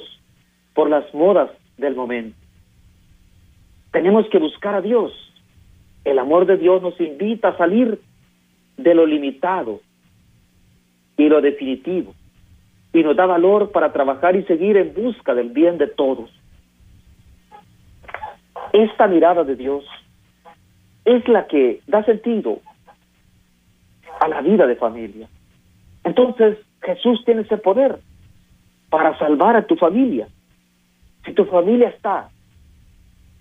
por 0.74 0.89
las 0.89 1.12
modas 1.13 1.50
del 1.78 1.96
momento. 1.96 2.38
Tenemos 3.91 4.28
que 4.30 4.38
buscar 4.38 4.76
a 4.76 4.82
Dios. 4.82 5.12
El 6.04 6.20
amor 6.20 6.46
de 6.46 6.58
Dios 6.58 6.82
nos 6.82 7.00
invita 7.02 7.50
a 7.50 7.58
salir 7.58 8.00
de 8.78 8.93
lo 8.93 9.06
limitado 9.06 9.82
y 11.17 11.30
lo 11.30 11.41
definitivo 11.41 12.13
y 12.93 13.04
nos 13.04 13.15
da 13.15 13.26
valor 13.26 13.72
para 13.72 13.91
trabajar 13.91 14.36
y 14.36 14.43
seguir 14.43 14.78
en 14.78 14.93
busca 14.93 15.34
del 15.34 15.50
bien 15.50 15.78
de 15.78 15.88
todos. 15.88 16.30
Esta 18.74 19.08
mirada 19.08 19.43
de 19.43 19.56
Dios 19.56 19.84
es 21.08 21.26
la 21.30 21.48
que 21.48 21.80
da 21.88 22.04
sentido 22.04 22.60
a 24.20 24.28
la 24.28 24.41
vida 24.41 24.67
de 24.67 24.76
familia. 24.76 25.30
Entonces 26.04 26.58
Jesús 26.82 27.24
tiene 27.24 27.41
ese 27.41 27.58
poder 27.58 28.00
para 28.89 29.17
salvar 29.17 29.56
a 29.56 29.65
tu 29.65 29.78
familia. 29.78 30.28
Si 31.26 31.32
tu 31.32 31.46
familia 31.46 31.89
está 31.89 32.30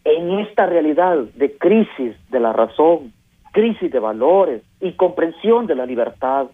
en 0.05 0.39
esta 0.39 0.67
realidad 0.67 1.17
de 1.35 1.59
crisis 1.59 2.15
de 2.31 2.39
la 2.39 2.53
razón, 2.53 3.13
crisis 3.53 3.91
de 3.91 3.99
valores 3.99 4.63
y 4.81 4.93
comprensión 4.93 5.67
de 5.67 5.75
la 5.75 5.87
libertad, 5.87 6.47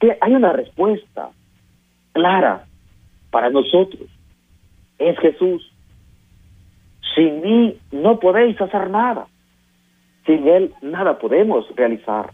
que 0.00 0.16
hay 0.18 0.32
una 0.32 0.52
respuesta 0.54 1.30
clara 2.12 2.64
para 3.30 3.50
nosotros. 3.50 4.08
Es 4.98 5.18
Jesús. 5.18 5.73
Sin 7.14 7.40
mí 7.42 7.78
no 7.92 8.18
podéis 8.18 8.60
hacer 8.60 8.90
nada. 8.90 9.26
Sin 10.26 10.48
Él 10.48 10.74
nada 10.82 11.18
podemos 11.18 11.66
realizar. 11.76 12.32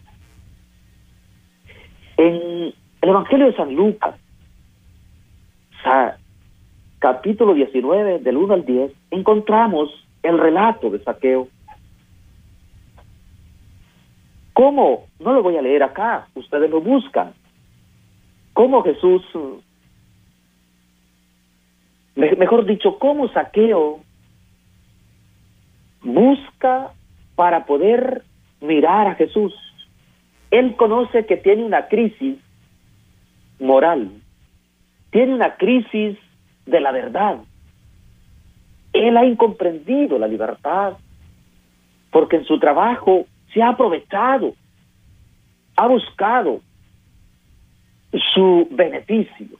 En 2.17 2.73
el 3.01 3.09
Evangelio 3.09 3.47
de 3.47 3.55
San 3.55 3.75
Lucas, 3.75 4.15
capítulo 6.99 7.53
19, 7.53 8.19
del 8.19 8.37
1 8.37 8.53
al 8.53 8.65
10, 8.65 8.91
encontramos 9.11 9.89
el 10.23 10.37
relato 10.37 10.89
de 10.89 11.03
saqueo. 11.03 11.47
¿Cómo? 14.53 15.07
No 15.19 15.33
lo 15.33 15.41
voy 15.41 15.57
a 15.57 15.61
leer 15.61 15.83
acá, 15.83 16.27
ustedes 16.35 16.69
lo 16.69 16.81
buscan. 16.81 17.33
¿Cómo 18.53 18.83
Jesús, 18.83 19.23
mejor 22.15 22.65
dicho, 22.65 22.99
cómo 22.99 23.29
saqueo 23.29 24.01
busca 26.03 26.91
para 27.35 27.65
poder 27.65 28.23
mirar 28.59 29.07
a 29.07 29.15
Jesús. 29.15 29.53
Él 30.51 30.75
conoce 30.75 31.25
que 31.25 31.37
tiene 31.37 31.63
una 31.63 31.87
crisis 31.87 32.37
moral, 33.59 34.11
tiene 35.11 35.33
una 35.33 35.55
crisis 35.55 36.17
de 36.65 36.79
la 36.79 36.91
verdad. 36.91 37.39
Él 38.93 39.15
ha 39.17 39.25
incomprendido 39.25 40.19
la 40.19 40.27
libertad 40.27 40.93
porque 42.11 42.37
en 42.37 42.45
su 42.45 42.59
trabajo 42.59 43.25
se 43.53 43.61
ha 43.61 43.69
aprovechado, 43.69 44.53
ha 45.77 45.87
buscado 45.87 46.61
su 48.33 48.67
beneficio, 48.71 49.57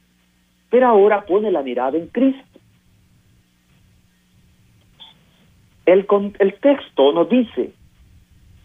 pero 0.70 0.88
ahora 0.88 1.26
pone 1.26 1.52
la 1.52 1.62
mirada 1.62 1.98
en 1.98 2.08
Cristo. 2.08 2.51
El, 5.92 6.08
el 6.40 6.54
texto 6.54 7.12
nos 7.12 7.28
dice 7.28 7.74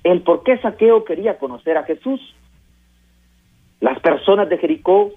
el 0.04 0.22
por 0.22 0.44
qué 0.44 0.58
Saqueo 0.58 1.04
quería 1.04 1.38
conocer 1.38 1.76
a 1.76 1.82
Jesús. 1.82 2.20
Las 3.80 3.98
personas 3.98 4.48
de 4.48 4.58
Jericó 4.58 5.10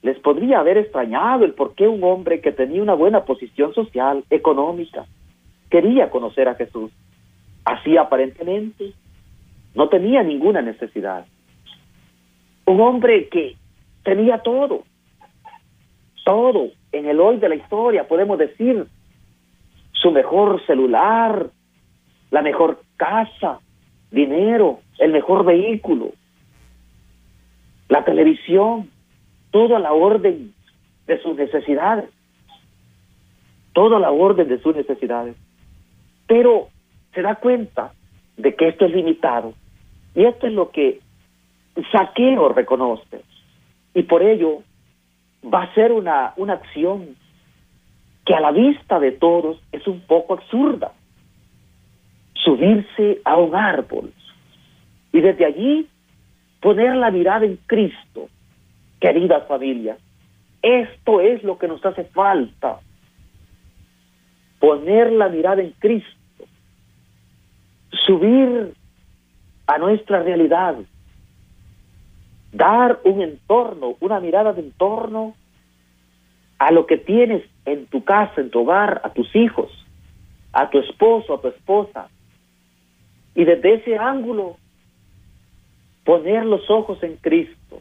les 0.00 0.18
podría 0.20 0.60
haber 0.60 0.78
extrañado 0.78 1.44
el 1.44 1.52
por 1.52 1.74
qué 1.74 1.86
un 1.86 2.02
hombre 2.04 2.40
que 2.40 2.52
tenía 2.52 2.82
una 2.82 2.94
buena 2.94 3.26
posición 3.26 3.74
social, 3.74 4.24
económica, 4.30 5.04
quería 5.68 6.08
conocer 6.08 6.48
a 6.48 6.54
Jesús. 6.54 6.90
Así 7.66 7.98
aparentemente 7.98 8.94
no 9.74 9.90
tenía 9.90 10.22
ninguna 10.22 10.62
necesidad. 10.62 11.26
Un 12.64 12.80
hombre 12.80 13.28
que 13.28 13.56
tenía 14.04 14.38
todo, 14.38 14.84
todo 16.24 16.70
en 16.92 17.04
el 17.04 17.20
hoy 17.20 17.36
de 17.36 17.50
la 17.50 17.56
historia, 17.56 18.08
podemos 18.08 18.38
decir, 18.38 18.86
su 20.00 20.10
mejor 20.10 20.64
celular, 20.66 21.50
la 22.30 22.42
mejor 22.42 22.82
casa, 22.96 23.60
dinero, 24.10 24.80
el 24.98 25.12
mejor 25.12 25.44
vehículo, 25.44 26.12
la 27.88 28.04
televisión, 28.04 28.90
toda 29.50 29.78
la 29.78 29.92
orden 29.92 30.54
de 31.06 31.22
sus 31.22 31.36
necesidades, 31.36 32.08
toda 33.72 33.98
la 33.98 34.10
orden 34.10 34.48
de 34.48 34.60
sus 34.60 34.74
necesidades. 34.74 35.36
Pero 36.26 36.68
se 37.14 37.22
da 37.22 37.34
cuenta 37.34 37.92
de 38.36 38.54
que 38.54 38.68
esto 38.68 38.86
es 38.86 38.92
limitado 38.92 39.54
y 40.14 40.24
esto 40.24 40.46
es 40.46 40.52
lo 40.52 40.70
que 40.70 41.00
Saqueo 41.92 42.50
reconoce 42.50 43.22
y 43.94 44.04
por 44.04 44.22
ello 44.22 44.62
va 45.42 45.64
a 45.64 45.74
ser 45.74 45.92
una, 45.92 46.32
una 46.36 46.54
acción 46.54 47.16
que 48.24 48.34
a 48.34 48.40
la 48.40 48.52
vista 48.52 49.00
de 49.00 49.12
todos 49.12 49.60
es 49.72 49.86
un 49.86 50.00
poco 50.00 50.34
absurda. 50.34 50.92
Subirse 52.34 53.20
a 53.24 53.36
un 53.36 53.54
árbol 53.54 54.12
y 55.12 55.20
desde 55.20 55.44
allí 55.44 55.88
poner 56.60 56.96
la 56.96 57.10
mirada 57.10 57.44
en 57.44 57.56
Cristo. 57.66 58.28
Queridas 59.00 59.46
familias, 59.46 59.98
esto 60.62 61.20
es 61.20 61.42
lo 61.42 61.58
que 61.58 61.68
nos 61.68 61.84
hace 61.84 62.04
falta. 62.04 62.80
Poner 64.58 65.10
la 65.12 65.28
mirada 65.28 65.62
en 65.62 65.72
Cristo. 65.78 66.44
Subir 68.06 68.74
a 69.66 69.78
nuestra 69.78 70.22
realidad. 70.22 70.76
Dar 72.52 73.00
un 73.04 73.22
entorno, 73.22 73.96
una 74.00 74.20
mirada 74.20 74.52
de 74.52 74.60
entorno 74.60 75.34
a 76.58 76.72
lo 76.72 76.86
que 76.86 76.98
tienes 76.98 77.42
en 77.72 77.86
tu 77.86 78.04
casa, 78.04 78.40
en 78.40 78.50
tu 78.50 78.60
hogar, 78.60 79.00
a 79.04 79.10
tus 79.10 79.34
hijos, 79.34 79.70
a 80.52 80.68
tu 80.70 80.78
esposo, 80.78 81.34
a 81.34 81.40
tu 81.40 81.48
esposa. 81.48 82.08
Y 83.34 83.44
desde 83.44 83.74
ese 83.74 83.96
ángulo, 83.96 84.56
poner 86.04 86.44
los 86.44 86.68
ojos 86.70 87.02
en 87.02 87.16
Cristo. 87.16 87.80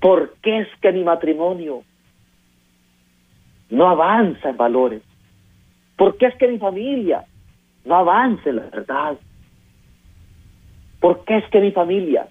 ¿Por 0.00 0.34
qué 0.42 0.60
es 0.60 0.68
que 0.80 0.92
mi 0.92 1.04
matrimonio 1.04 1.82
no 3.70 3.88
avanza 3.88 4.50
en 4.50 4.56
valores? 4.56 5.02
¿Por 5.96 6.16
qué 6.16 6.26
es 6.26 6.36
que 6.36 6.48
mi 6.48 6.58
familia 6.58 7.24
no 7.84 7.96
avanza 7.96 8.50
en 8.50 8.56
la 8.56 8.62
verdad? 8.64 9.16
¿Por 11.00 11.24
qué 11.24 11.38
es 11.38 11.50
que 11.50 11.60
mi 11.60 11.70
familia 11.70 12.26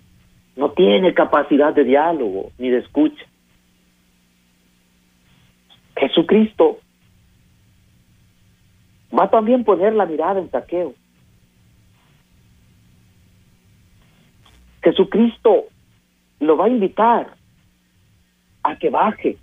no 0.56 0.72
tiene 0.72 1.14
capacidad 1.14 1.74
de 1.74 1.84
diálogo 1.84 2.52
ni 2.58 2.70
de 2.70 2.80
escucha? 2.80 3.24
Jesucristo 5.96 6.80
va 9.18 9.26
a 9.26 9.30
también 9.30 9.64
poner 9.64 9.94
la 9.94 10.06
mirada 10.06 10.40
en 10.40 10.50
saqueo. 10.50 10.94
Jesucristo 14.84 15.66
lo 16.40 16.58
va 16.58 16.66
a 16.66 16.70
invitar 16.70 17.36
a 18.64 18.76
que 18.76 18.90
baje, 18.90 19.38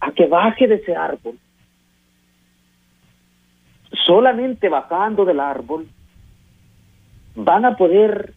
a 0.00 0.12
que 0.12 0.26
baje 0.26 0.66
de 0.68 0.76
ese 0.76 0.94
árbol. 0.94 1.38
Solamente 4.06 4.68
bajando 4.68 5.24
del 5.24 5.40
árbol 5.40 5.88
van 7.34 7.64
a 7.64 7.76
poder 7.76 8.34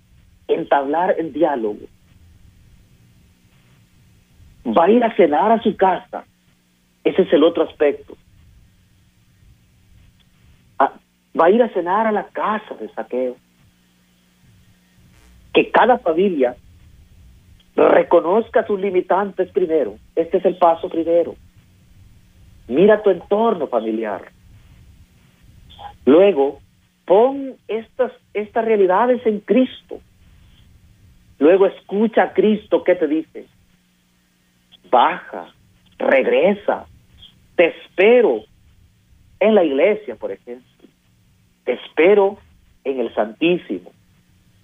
entablar 0.47 1.15
el 1.17 1.31
diálogo. 1.31 1.85
Va 4.65 4.85
a 4.85 4.89
ir 4.89 5.03
a 5.03 5.15
cenar 5.15 5.51
a 5.51 5.61
su 5.61 5.75
casa 5.77 6.25
ese 7.03 7.21
es 7.23 7.33
el 7.33 7.43
otro 7.43 7.63
aspecto. 7.63 8.17
va 11.39 11.45
a 11.45 11.49
ir 11.49 11.61
a 11.61 11.69
cenar 11.69 12.07
a 12.07 12.11
la 12.11 12.25
casa 12.27 12.75
de 12.79 12.89
saqueo. 12.89 13.37
Que 15.53 15.71
cada 15.71 15.97
familia 15.99 16.55
reconozca 17.75 18.65
sus 18.65 18.79
limitantes 18.79 19.49
primero. 19.51 19.95
Este 20.15 20.37
es 20.37 20.45
el 20.45 20.57
paso 20.57 20.89
primero. 20.89 21.35
Mira 22.67 23.01
tu 23.01 23.09
entorno 23.09 23.67
familiar. 23.67 24.31
Luego, 26.05 26.59
pon 27.05 27.55
estas, 27.67 28.11
estas 28.33 28.65
realidades 28.65 29.25
en 29.25 29.39
Cristo. 29.39 29.99
Luego 31.39 31.65
escucha 31.65 32.23
a 32.23 32.33
Cristo 32.33 32.83
que 32.83 32.95
te 32.95 33.07
dice. 33.07 33.47
Baja, 34.89 35.47
regresa, 35.97 36.85
te 37.61 37.67
espero 37.67 38.41
en 39.39 39.53
la 39.53 39.63
iglesia, 39.63 40.15
por 40.15 40.31
ejemplo. 40.31 40.65
Te 41.63 41.73
espero 41.73 42.39
en 42.83 42.99
el 42.99 43.13
Santísimo. 43.13 43.91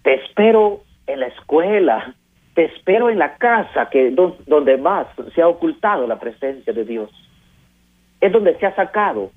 Te 0.01 0.15
espero 0.15 0.81
en 1.05 1.19
la 1.19 1.27
escuela. 1.27 2.15
Te 2.55 2.65
espero 2.65 3.11
en 3.11 3.19
la 3.19 3.35
casa 3.35 3.87
que 3.91 4.09
donde 4.09 4.77
más 4.77 5.05
se 5.35 5.43
ha 5.43 5.47
ocultado 5.47 6.07
la 6.07 6.19
presencia 6.19 6.73
de 6.73 6.85
Dios. 6.85 7.11
Es 8.19 8.31
donde 8.31 8.57
se 8.57 8.65
ha 8.65 8.75
sacado. 8.75 9.29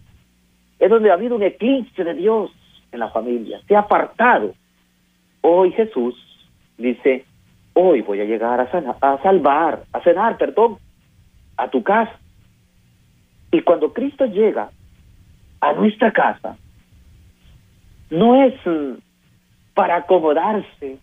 Es 0.78 0.88
donde 0.88 1.10
ha 1.10 1.14
habido 1.14 1.36
un 1.36 1.42
eclipse 1.42 2.02
de 2.02 2.14
Dios 2.14 2.50
en 2.92 3.00
la 3.00 3.10
familia. 3.10 3.60
Se 3.68 3.76
ha 3.76 3.80
apartado. 3.80 4.54
Hoy 5.42 5.72
Jesús 5.72 6.14
dice, 6.78 7.26
hoy 7.74 8.00
voy 8.00 8.22
a 8.22 8.24
llegar 8.24 8.58
a, 8.58 8.62
a 8.62 9.22
salvar, 9.22 9.82
a 9.92 10.00
cenar, 10.00 10.38
perdón, 10.38 10.78
a 11.58 11.68
tu 11.68 11.82
casa. 11.82 12.18
Y 13.52 13.62
cuando 13.62 13.92
Cristo 13.92 14.26
llega 14.26 14.70
a 15.60 15.72
nuestra 15.72 16.12
casa, 16.12 16.56
no 18.10 18.42
es 18.42 18.54
mm, 18.64 18.94
para 19.74 19.96
acomodarse, 19.96 20.98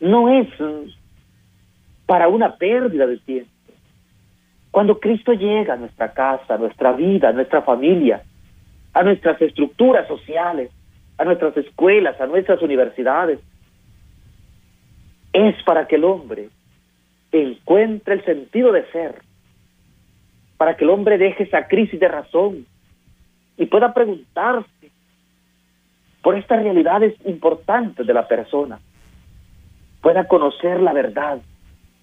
no 0.00 0.28
es 0.28 0.48
mm, 0.60 0.90
para 2.06 2.28
una 2.28 2.56
pérdida 2.56 3.06
de 3.06 3.18
tiempo. 3.18 3.50
Cuando 4.70 5.00
Cristo 5.00 5.32
llega 5.32 5.74
a 5.74 5.76
nuestra 5.76 6.12
casa, 6.12 6.54
a 6.54 6.58
nuestra 6.58 6.92
vida, 6.92 7.30
a 7.30 7.32
nuestra 7.32 7.62
familia, 7.62 8.22
a 8.92 9.02
nuestras 9.02 9.40
estructuras 9.42 10.06
sociales, 10.06 10.70
a 11.18 11.24
nuestras 11.24 11.56
escuelas, 11.56 12.20
a 12.20 12.26
nuestras 12.26 12.62
universidades, 12.62 13.40
es 15.32 15.62
para 15.64 15.86
que 15.86 15.96
el 15.96 16.04
hombre 16.04 16.48
encuentre 17.32 18.14
el 18.14 18.24
sentido 18.24 18.72
de 18.72 18.84
ser, 18.90 19.22
para 20.60 20.76
que 20.76 20.84
el 20.84 20.90
hombre 20.90 21.16
deje 21.16 21.44
esa 21.44 21.68
crisis 21.68 21.98
de 21.98 22.06
razón 22.06 22.66
y 23.56 23.64
pueda 23.64 23.94
preguntarse 23.94 24.90
por 26.20 26.36
estas 26.36 26.62
realidades 26.62 27.14
importantes 27.24 28.06
de 28.06 28.12
la 28.12 28.28
persona, 28.28 28.78
pueda 30.02 30.28
conocer 30.28 30.82
la 30.82 30.92
verdad, 30.92 31.40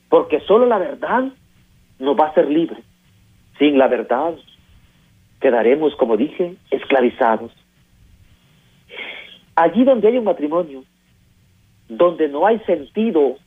porque 0.10 0.40
solo 0.40 0.66
la 0.66 0.80
verdad 0.80 1.26
nos 2.00 2.20
va 2.20 2.30
a 2.30 2.34
ser 2.34 2.50
libre. 2.50 2.82
Sin 3.60 3.78
la 3.78 3.88
verdad 3.88 4.34
quedaremos, 5.40 5.96
como 5.96 6.18
dije, 6.18 6.56
esclavizados. 6.72 7.52
Allí 9.56 9.84
donde 9.84 10.08
hay 10.08 10.18
un 10.18 10.24
matrimonio, 10.24 10.84
donde 11.90 12.28
no 12.28 12.48
hay 12.48 12.58
sentido 12.62 13.38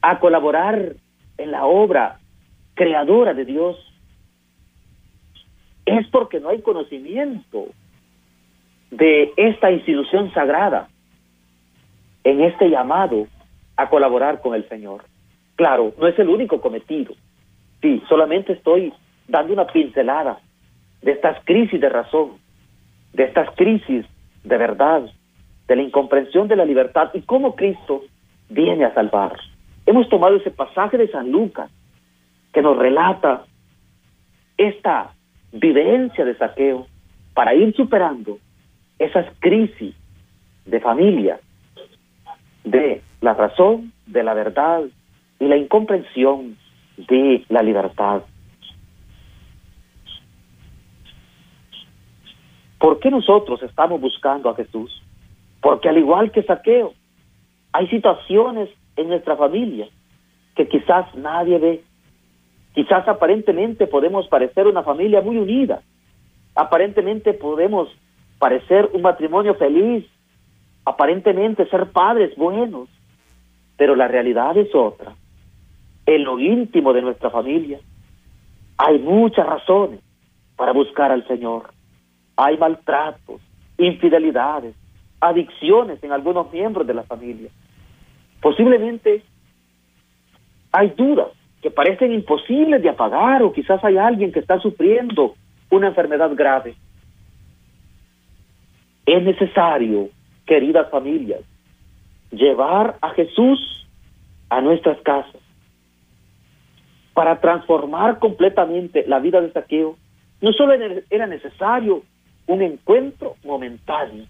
a 0.00 0.18
colaborar 0.20 0.94
en 1.36 1.50
la 1.50 1.66
obra 1.66 2.18
creadora 2.76 3.34
de 3.34 3.44
Dios, 3.44 3.76
es 5.86 6.06
porque 6.08 6.40
no 6.40 6.48
hay 6.50 6.60
conocimiento 6.60 7.68
de 8.90 9.32
esta 9.36 9.70
institución 9.70 10.32
sagrada 10.32 10.88
en 12.24 12.42
este 12.42 12.68
llamado 12.68 13.28
a 13.76 13.88
colaborar 13.88 14.40
con 14.40 14.54
el 14.54 14.68
Señor. 14.68 15.04
Claro, 15.54 15.94
no 15.98 16.08
es 16.08 16.18
el 16.18 16.28
único 16.28 16.60
cometido. 16.60 17.14
Sí, 17.80 18.02
solamente 18.08 18.52
estoy 18.52 18.92
dando 19.28 19.52
una 19.52 19.66
pincelada 19.66 20.38
de 21.02 21.12
estas 21.12 21.42
crisis 21.44 21.80
de 21.80 21.88
razón, 21.88 22.32
de 23.12 23.24
estas 23.24 23.54
crisis 23.54 24.04
de 24.42 24.58
verdad, 24.58 25.02
de 25.66 25.76
la 25.76 25.82
incomprensión 25.82 26.48
de 26.48 26.56
la 26.56 26.64
libertad 26.64 27.10
y 27.14 27.22
cómo 27.22 27.56
Cristo 27.56 28.02
viene 28.48 28.84
a 28.84 28.94
salvar. 28.94 29.36
Hemos 29.84 30.08
tomado 30.08 30.36
ese 30.36 30.50
pasaje 30.50 30.96
de 30.96 31.08
San 31.08 31.30
Lucas 31.30 31.70
que 32.52 32.62
nos 32.62 32.76
relata 32.78 33.44
esta 34.56 35.15
vivencia 35.58 36.24
de 36.24 36.36
saqueo 36.36 36.86
para 37.34 37.54
ir 37.54 37.74
superando 37.74 38.38
esas 38.98 39.26
crisis 39.40 39.94
de 40.64 40.80
familia, 40.80 41.40
de 42.64 43.02
la 43.20 43.34
razón, 43.34 43.92
de 44.06 44.22
la 44.22 44.34
verdad 44.34 44.82
y 45.38 45.46
la 45.46 45.56
incomprensión 45.56 46.56
de 46.96 47.44
la 47.48 47.62
libertad. 47.62 48.22
¿Por 52.78 53.00
qué 53.00 53.10
nosotros 53.10 53.62
estamos 53.62 54.00
buscando 54.00 54.50
a 54.50 54.54
Jesús? 54.54 55.02
Porque 55.60 55.88
al 55.88 55.98
igual 55.98 56.30
que 56.30 56.42
Saqueo, 56.42 56.94
hay 57.72 57.88
situaciones 57.88 58.68
en 58.96 59.08
nuestra 59.08 59.36
familia 59.36 59.88
que 60.54 60.68
quizás 60.68 61.14
nadie 61.14 61.58
ve. 61.58 61.84
Quizás 62.76 63.08
aparentemente 63.08 63.86
podemos 63.86 64.28
parecer 64.28 64.66
una 64.66 64.82
familia 64.82 65.22
muy 65.22 65.38
unida. 65.38 65.80
Aparentemente 66.54 67.32
podemos 67.32 67.88
parecer 68.38 68.90
un 68.92 69.00
matrimonio 69.00 69.54
feliz, 69.54 70.04
aparentemente 70.84 71.66
ser 71.70 71.90
padres 71.90 72.36
buenos, 72.36 72.90
pero 73.78 73.96
la 73.96 74.08
realidad 74.08 74.54
es 74.58 74.74
otra. 74.74 75.14
En 76.04 76.22
lo 76.24 76.38
íntimo 76.38 76.92
de 76.92 77.00
nuestra 77.00 77.30
familia 77.30 77.80
hay 78.76 78.98
muchas 78.98 79.46
razones 79.46 80.00
para 80.54 80.72
buscar 80.72 81.10
al 81.10 81.26
Señor. 81.26 81.70
Hay 82.36 82.58
maltratos, 82.58 83.40
infidelidades, 83.78 84.74
adicciones 85.18 86.04
en 86.04 86.12
algunos 86.12 86.52
miembros 86.52 86.86
de 86.86 86.92
la 86.92 87.04
familia. 87.04 87.48
Posiblemente 88.42 89.22
hay 90.72 90.90
dudas 90.90 91.28
que 91.66 91.72
parecen 91.72 92.12
imposibles 92.12 92.80
de 92.80 92.88
apagar 92.88 93.42
o 93.42 93.52
quizás 93.52 93.82
hay 93.82 93.96
alguien 93.96 94.30
que 94.30 94.38
está 94.38 94.56
sufriendo 94.60 95.34
una 95.68 95.88
enfermedad 95.88 96.30
grave. 96.36 96.76
Es 99.04 99.20
necesario, 99.24 100.10
queridas 100.46 100.88
familias, 100.90 101.40
llevar 102.30 102.98
a 103.00 103.10
Jesús 103.14 103.84
a 104.48 104.60
nuestras 104.60 105.00
casas 105.00 105.40
para 107.14 107.40
transformar 107.40 108.20
completamente 108.20 109.04
la 109.08 109.18
vida 109.18 109.40
de 109.40 109.50
saqueo. 109.50 109.96
No 110.40 110.52
solo 110.52 110.72
era 111.10 111.26
necesario 111.26 112.02
un 112.46 112.62
encuentro 112.62 113.34
momentáneo. 113.44 114.24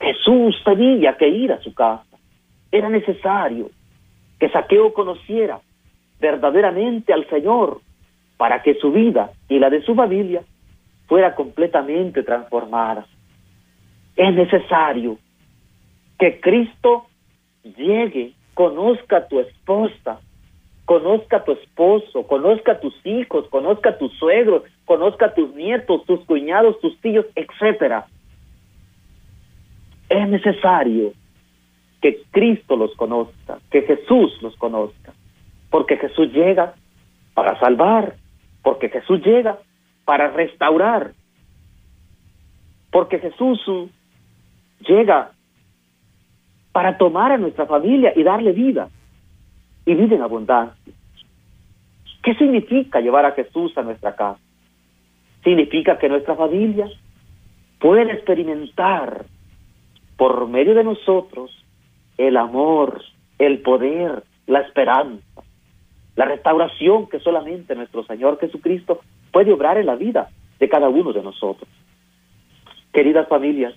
Jesús 0.00 0.62
tenía 0.64 1.16
que 1.16 1.28
ir 1.28 1.50
a 1.50 1.60
su 1.60 1.74
casa. 1.74 2.16
Era 2.70 2.88
necesario 2.88 3.68
que 4.38 4.48
Saqueo 4.50 4.94
conociera 4.94 5.58
verdaderamente 6.20 7.12
al 7.12 7.28
Señor 7.28 7.80
para 8.36 8.62
que 8.62 8.74
su 8.74 8.92
vida 8.92 9.30
y 9.48 9.58
la 9.58 9.70
de 9.70 9.82
su 9.82 9.94
familia 9.94 10.42
fuera 11.06 11.34
completamente 11.34 12.22
transformada 12.22 13.06
es 14.18 14.34
necesario 14.34 15.16
que 16.18 16.40
Cristo 16.40 17.06
llegue, 17.62 18.32
conozca 18.54 19.18
a 19.18 19.28
tu 19.28 19.38
esposa, 19.38 20.20
conozca 20.84 21.38
a 21.38 21.44
tu 21.44 21.52
esposo, 21.52 22.26
conozca 22.26 22.72
a 22.72 22.80
tus 22.80 22.94
hijos, 23.06 23.46
conozca 23.48 23.90
a 23.90 23.98
tus 23.98 24.12
suegros, 24.18 24.64
conozca 24.84 25.26
a 25.26 25.34
tus 25.34 25.54
nietos, 25.54 26.04
tus 26.04 26.20
cuñados, 26.24 26.80
tus 26.80 27.00
tíos, 27.00 27.26
etcétera. 27.36 28.06
Es 30.08 30.28
necesario 30.28 31.12
que 32.02 32.20
Cristo 32.32 32.76
los 32.76 32.92
conozca, 32.96 33.58
que 33.70 33.82
Jesús 33.82 34.36
los 34.42 34.56
conozca, 34.56 35.12
porque 35.70 35.96
Jesús 35.96 36.32
llega 36.32 36.74
para 37.34 37.58
salvar, 37.60 38.14
porque 38.62 38.88
Jesús 38.88 39.20
llega 39.24 39.58
para 40.04 40.30
restaurar, 40.30 41.12
porque 42.90 43.18
Jesús 43.18 43.60
llega 44.80 45.32
para 46.72 46.96
tomar 46.96 47.32
a 47.32 47.38
nuestra 47.38 47.66
familia 47.66 48.12
y 48.14 48.22
darle 48.22 48.52
vida 48.52 48.88
y 49.84 49.94
vida 49.94 50.16
en 50.16 50.22
abundancia. 50.22 50.94
¿Qué 52.22 52.34
significa 52.34 53.00
llevar 53.00 53.24
a 53.24 53.32
Jesús 53.32 53.76
a 53.78 53.82
nuestra 53.82 54.14
casa? 54.14 54.40
Significa 55.44 55.98
que 55.98 56.08
nuestra 56.08 56.34
familia 56.34 56.86
puede 57.78 58.12
experimentar 58.12 59.24
por 60.16 60.48
medio 60.48 60.74
de 60.74 60.84
nosotros 60.84 61.50
el 62.16 62.36
amor, 62.36 63.02
el 63.38 63.60
poder, 63.60 64.24
la 64.46 64.60
esperanza, 64.60 65.42
la 66.18 66.24
restauración 66.24 67.08
que 67.08 67.20
solamente 67.20 67.76
nuestro 67.76 68.02
Señor 68.02 68.40
Jesucristo 68.40 69.02
puede 69.30 69.52
obrar 69.52 69.78
en 69.78 69.86
la 69.86 69.94
vida 69.94 70.30
de 70.58 70.68
cada 70.68 70.88
uno 70.88 71.12
de 71.12 71.22
nosotros. 71.22 71.70
Queridas 72.92 73.28
familias, 73.28 73.72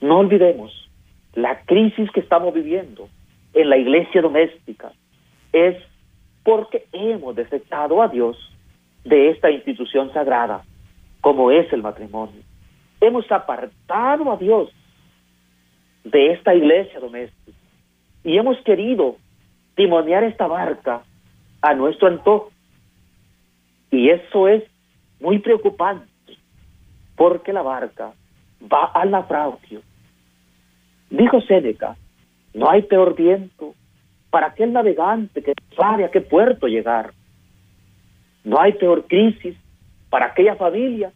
no 0.00 0.20
olvidemos 0.20 0.88
la 1.34 1.60
crisis 1.66 2.10
que 2.12 2.20
estamos 2.20 2.54
viviendo 2.54 3.10
en 3.52 3.68
la 3.68 3.76
iglesia 3.76 4.22
doméstica 4.22 4.92
es 5.52 5.76
porque 6.42 6.86
hemos 6.90 7.36
desechado 7.36 8.00
a 8.00 8.08
Dios 8.08 8.38
de 9.04 9.28
esta 9.28 9.50
institución 9.50 10.10
sagrada 10.14 10.64
como 11.20 11.50
es 11.50 11.70
el 11.70 11.82
matrimonio. 11.82 12.40
Hemos 12.98 13.30
apartado 13.30 14.32
a 14.32 14.38
Dios 14.38 14.70
de 16.02 16.32
esta 16.32 16.54
iglesia 16.54 16.98
doméstica 16.98 17.58
y 18.24 18.38
hemos 18.38 18.56
querido 18.62 19.16
timonear 19.74 20.24
esta 20.24 20.46
barca 20.46 21.02
a 21.62 21.74
nuestro 21.74 22.08
antojo. 22.08 22.50
Y 23.90 24.10
eso 24.10 24.48
es 24.48 24.64
muy 25.20 25.38
preocupante 25.38 26.06
porque 27.16 27.52
la 27.52 27.62
barca 27.62 28.12
va 28.62 28.86
al 28.94 29.10
naufragio. 29.10 29.82
Dijo 31.10 31.40
Séneca, 31.42 31.96
no 32.54 32.70
hay 32.70 32.82
peor 32.82 33.14
viento 33.14 33.74
para 34.30 34.48
aquel 34.48 34.72
navegante 34.72 35.42
que 35.42 35.54
sabe 35.76 36.04
a 36.04 36.10
qué 36.10 36.20
puerto 36.20 36.66
llegar. 36.66 37.12
No 38.44 38.60
hay 38.60 38.74
peor 38.74 39.06
crisis 39.06 39.56
para 40.10 40.26
aquella 40.26 40.56
familia 40.56 41.12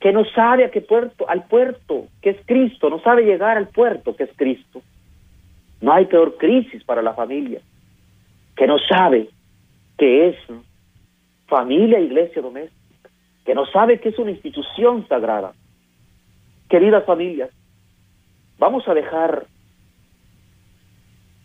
que 0.00 0.12
no 0.12 0.24
sabe 0.24 0.64
a 0.64 0.70
qué 0.70 0.80
puerto, 0.80 1.28
al 1.28 1.44
puerto 1.44 2.06
que 2.20 2.30
es 2.30 2.36
Cristo, 2.46 2.90
no 2.90 3.00
sabe 3.00 3.24
llegar 3.24 3.56
al 3.56 3.68
puerto 3.68 4.14
que 4.14 4.24
es 4.24 4.30
Cristo. 4.36 4.82
No 5.80 5.92
hay 5.92 6.06
peor 6.06 6.36
crisis 6.36 6.84
para 6.84 7.02
la 7.02 7.14
familia 7.14 7.60
que 8.56 8.66
no 8.66 8.78
sabe 8.78 9.28
que 9.98 10.28
es 10.28 10.36
familia, 11.46 12.00
iglesia 12.00 12.42
doméstica, 12.42 13.10
que 13.44 13.54
no 13.54 13.66
sabe 13.66 14.00
que 14.00 14.10
es 14.10 14.18
una 14.18 14.30
institución 14.30 15.06
sagrada. 15.08 15.52
Queridas 16.68 17.04
familias, 17.04 17.50
vamos 18.58 18.86
a 18.88 18.94
dejar 18.94 19.46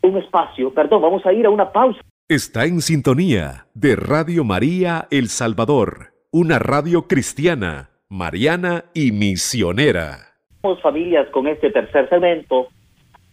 un 0.01 0.17
espacio, 0.17 0.73
perdón, 0.73 1.01
vamos 1.01 1.25
a 1.25 1.33
ir 1.33 1.45
a 1.45 1.49
una 1.49 1.71
pausa. 1.71 2.01
Está 2.27 2.65
en 2.65 2.81
sintonía 2.81 3.67
de 3.73 3.95
Radio 3.95 4.43
María 4.43 5.07
El 5.11 5.27
Salvador, 5.27 6.13
una 6.31 6.59
radio 6.59 7.07
cristiana, 7.07 7.89
mariana 8.09 8.85
y 8.93 9.11
misionera. 9.11 10.31
Familias 10.81 11.27
con 11.29 11.47
este 11.47 11.71
tercer 11.71 12.07
segmento. 12.09 12.67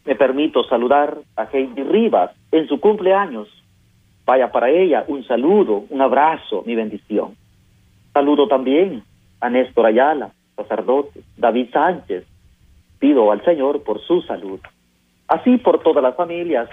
Me 0.04 0.14
permito 0.14 0.64
saludar 0.64 1.18
a 1.36 1.44
Heidi 1.44 1.82
Rivas 1.82 2.30
en 2.50 2.66
su 2.68 2.80
cumpleaños. 2.80 3.48
Vaya 4.28 4.52
para 4.52 4.68
ella 4.68 5.04
un 5.08 5.24
saludo, 5.24 5.86
un 5.88 6.02
abrazo, 6.02 6.62
mi 6.66 6.74
bendición. 6.74 7.34
Saludo 8.12 8.46
también 8.46 9.02
a 9.40 9.48
Néstor 9.48 9.86
Ayala, 9.86 10.32
sacerdote, 10.54 11.22
David 11.36 11.70
Sánchez. 11.72 12.24
Pido 12.98 13.32
al 13.32 13.42
Señor 13.44 13.82
por 13.82 14.00
su 14.02 14.20
salud 14.22 14.60
así 15.28 15.58
por 15.58 15.80
todas 15.82 16.02
las 16.02 16.16
familias 16.16 16.68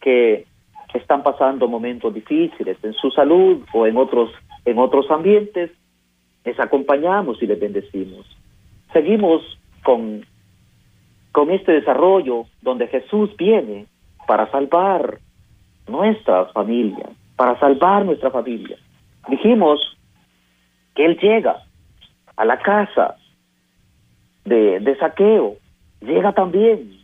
que 0.00 0.46
están 0.94 1.22
pasando 1.22 1.68
momentos 1.68 2.12
difíciles 2.12 2.78
en 2.82 2.94
su 2.94 3.10
salud 3.10 3.62
o 3.72 3.86
en 3.86 3.96
otros 3.96 4.30
en 4.64 4.78
otros 4.78 5.10
ambientes, 5.10 5.70
les 6.44 6.60
acompañamos 6.60 7.42
y 7.42 7.46
les 7.46 7.58
bendecimos. 7.58 8.26
Seguimos 8.92 9.42
con, 9.82 10.26
con 11.32 11.50
este 11.50 11.72
desarrollo 11.72 12.44
donde 12.60 12.88
Jesús 12.88 13.34
viene 13.38 13.86
para 14.26 14.50
salvar 14.50 15.18
nuestras 15.90 16.52
familias, 16.52 17.10
para 17.36 17.58
salvar 17.58 18.04
nuestra 18.04 18.30
familia. 18.30 18.76
Dijimos 19.28 19.80
que 20.94 21.04
Él 21.04 21.18
llega 21.18 21.62
a 22.36 22.44
la 22.44 22.58
casa 22.58 23.16
de, 24.44 24.80
de 24.80 24.96
saqueo, 24.96 25.56
llega 26.00 26.32
también 26.32 26.98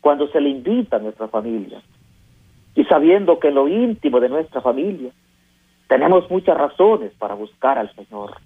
cuando 0.00 0.28
se 0.28 0.40
le 0.40 0.50
invita 0.50 0.96
a 0.96 1.00
nuestra 1.00 1.28
familia. 1.28 1.80
Y 2.74 2.84
sabiendo 2.84 3.38
que 3.38 3.48
en 3.48 3.54
lo 3.54 3.68
íntimo 3.68 4.20
de 4.20 4.28
nuestra 4.28 4.60
familia 4.60 5.10
tenemos 5.88 6.30
muchas 6.30 6.56
razones 6.56 7.12
para 7.18 7.34
buscar 7.34 7.78
al 7.78 7.92
Señor. 7.94 8.36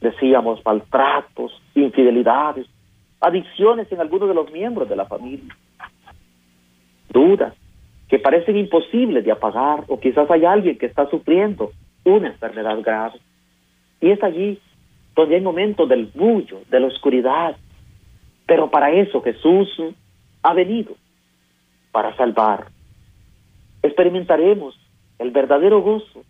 Decíamos 0.00 0.64
maltratos, 0.64 1.52
infidelidades, 1.74 2.66
adicciones 3.20 3.90
en 3.90 4.00
algunos 4.00 4.28
de 4.28 4.34
los 4.34 4.50
miembros 4.52 4.88
de 4.88 4.96
la 4.96 5.06
familia, 5.06 5.56
dudas 7.10 7.54
que 8.08 8.18
parecen 8.18 8.56
imposibles 8.56 9.24
de 9.24 9.32
apagar 9.32 9.84
o 9.88 10.00
quizás 10.00 10.30
hay 10.30 10.44
alguien 10.44 10.78
que 10.78 10.86
está 10.86 11.08
sufriendo 11.10 11.72
una 12.04 12.28
enfermedad 12.28 12.80
grave. 12.82 13.18
Y 14.00 14.10
es 14.10 14.22
allí 14.22 14.58
donde 15.14 15.34
hay 15.34 15.40
momentos 15.40 15.88
del 15.88 16.06
bullo, 16.06 16.60
de 16.70 16.80
la 16.80 16.86
oscuridad. 16.86 17.56
Pero 18.46 18.70
para 18.70 18.90
eso 18.92 19.20
Jesús 19.20 19.68
ha 20.42 20.54
venido 20.54 20.94
para 21.92 22.16
salvar. 22.16 22.68
Experimentaremos 23.82 24.78
el 25.18 25.30
verdadero 25.30 25.82
gozo 25.82 26.22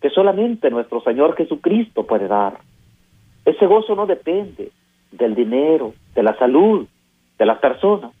que 0.00 0.10
solamente 0.10 0.70
nuestro 0.70 1.02
Señor 1.02 1.36
Jesucristo 1.36 2.06
puede 2.06 2.26
dar. 2.26 2.58
Ese 3.44 3.66
gozo 3.66 3.94
no 3.94 4.06
depende 4.06 4.70
del 5.10 5.34
dinero, 5.34 5.94
de 6.14 6.22
la 6.22 6.36
salud, 6.38 6.86
de 7.38 7.46
las 7.46 7.58
personas, 7.58 8.12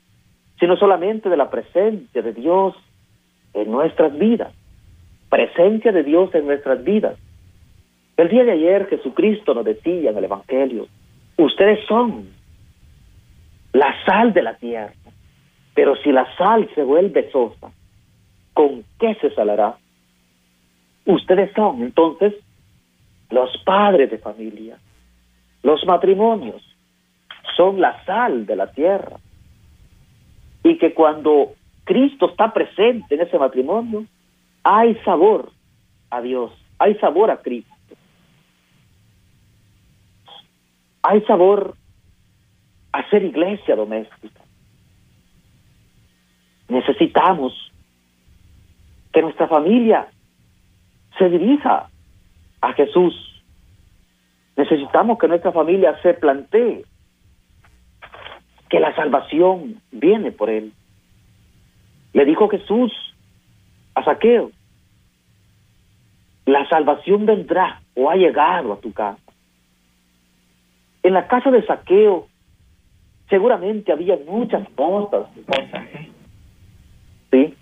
sino 0.62 0.76
solamente 0.76 1.28
de 1.28 1.36
la 1.36 1.50
presencia 1.50 2.22
de 2.22 2.32
Dios 2.32 2.76
en 3.52 3.68
nuestras 3.68 4.16
vidas. 4.16 4.54
Presencia 5.28 5.90
de 5.90 6.04
Dios 6.04 6.32
en 6.36 6.46
nuestras 6.46 6.84
vidas. 6.84 7.18
El 8.16 8.28
día 8.28 8.44
de 8.44 8.52
ayer 8.52 8.86
Jesucristo 8.86 9.54
nos 9.54 9.64
decía 9.64 10.10
en 10.10 10.16
el 10.16 10.22
Evangelio, 10.22 10.86
ustedes 11.36 11.84
son 11.88 12.28
la 13.72 13.92
sal 14.04 14.32
de 14.32 14.42
la 14.42 14.54
tierra. 14.54 14.92
Pero 15.74 15.96
si 15.96 16.12
la 16.12 16.32
sal 16.36 16.70
se 16.76 16.84
vuelve 16.84 17.28
sosa, 17.32 17.72
¿con 18.54 18.84
qué 19.00 19.16
se 19.16 19.34
salará? 19.34 19.74
Ustedes 21.06 21.50
son 21.56 21.82
entonces 21.82 22.34
los 23.30 23.50
padres 23.64 24.12
de 24.12 24.18
familia. 24.18 24.78
Los 25.64 25.84
matrimonios 25.86 26.62
son 27.56 27.80
la 27.80 28.04
sal 28.04 28.46
de 28.46 28.54
la 28.54 28.70
tierra. 28.70 29.16
Y 30.64 30.78
que 30.78 30.94
cuando 30.94 31.52
Cristo 31.84 32.30
está 32.30 32.52
presente 32.52 33.14
en 33.14 33.22
ese 33.22 33.38
matrimonio, 33.38 34.06
hay 34.62 34.94
sabor 35.04 35.50
a 36.10 36.20
Dios, 36.20 36.52
hay 36.78 36.94
sabor 36.96 37.30
a 37.30 37.38
Cristo. 37.38 37.72
Hay 41.02 41.20
sabor 41.22 41.74
a 42.92 43.08
ser 43.10 43.24
iglesia 43.24 43.74
doméstica. 43.74 44.40
Necesitamos 46.68 47.52
que 49.12 49.22
nuestra 49.22 49.48
familia 49.48 50.08
se 51.18 51.28
dirija 51.28 51.88
a 52.60 52.72
Jesús. 52.74 53.14
Necesitamos 54.56 55.18
que 55.18 55.28
nuestra 55.28 55.52
familia 55.52 56.00
se 56.02 56.14
plantee 56.14 56.84
que 58.72 58.80
la 58.80 58.96
salvación 58.96 59.82
viene 59.90 60.32
por 60.32 60.48
él. 60.48 60.72
Le 62.14 62.24
dijo 62.24 62.48
Jesús 62.48 62.90
a 63.94 64.02
Saqueo, 64.02 64.50
la 66.46 66.66
salvación 66.70 67.26
vendrá 67.26 67.82
o 67.94 68.08
ha 68.08 68.16
llegado 68.16 68.72
a 68.72 68.80
tu 68.80 68.90
casa. 68.94 69.20
En 71.02 71.12
la 71.12 71.28
casa 71.28 71.50
de 71.50 71.66
Saqueo 71.66 72.28
seguramente 73.28 73.92
había 73.92 74.16
muchas 74.26 74.66
cosas, 74.70 75.26
cosas 75.46 75.84
Sí. 77.30 77.54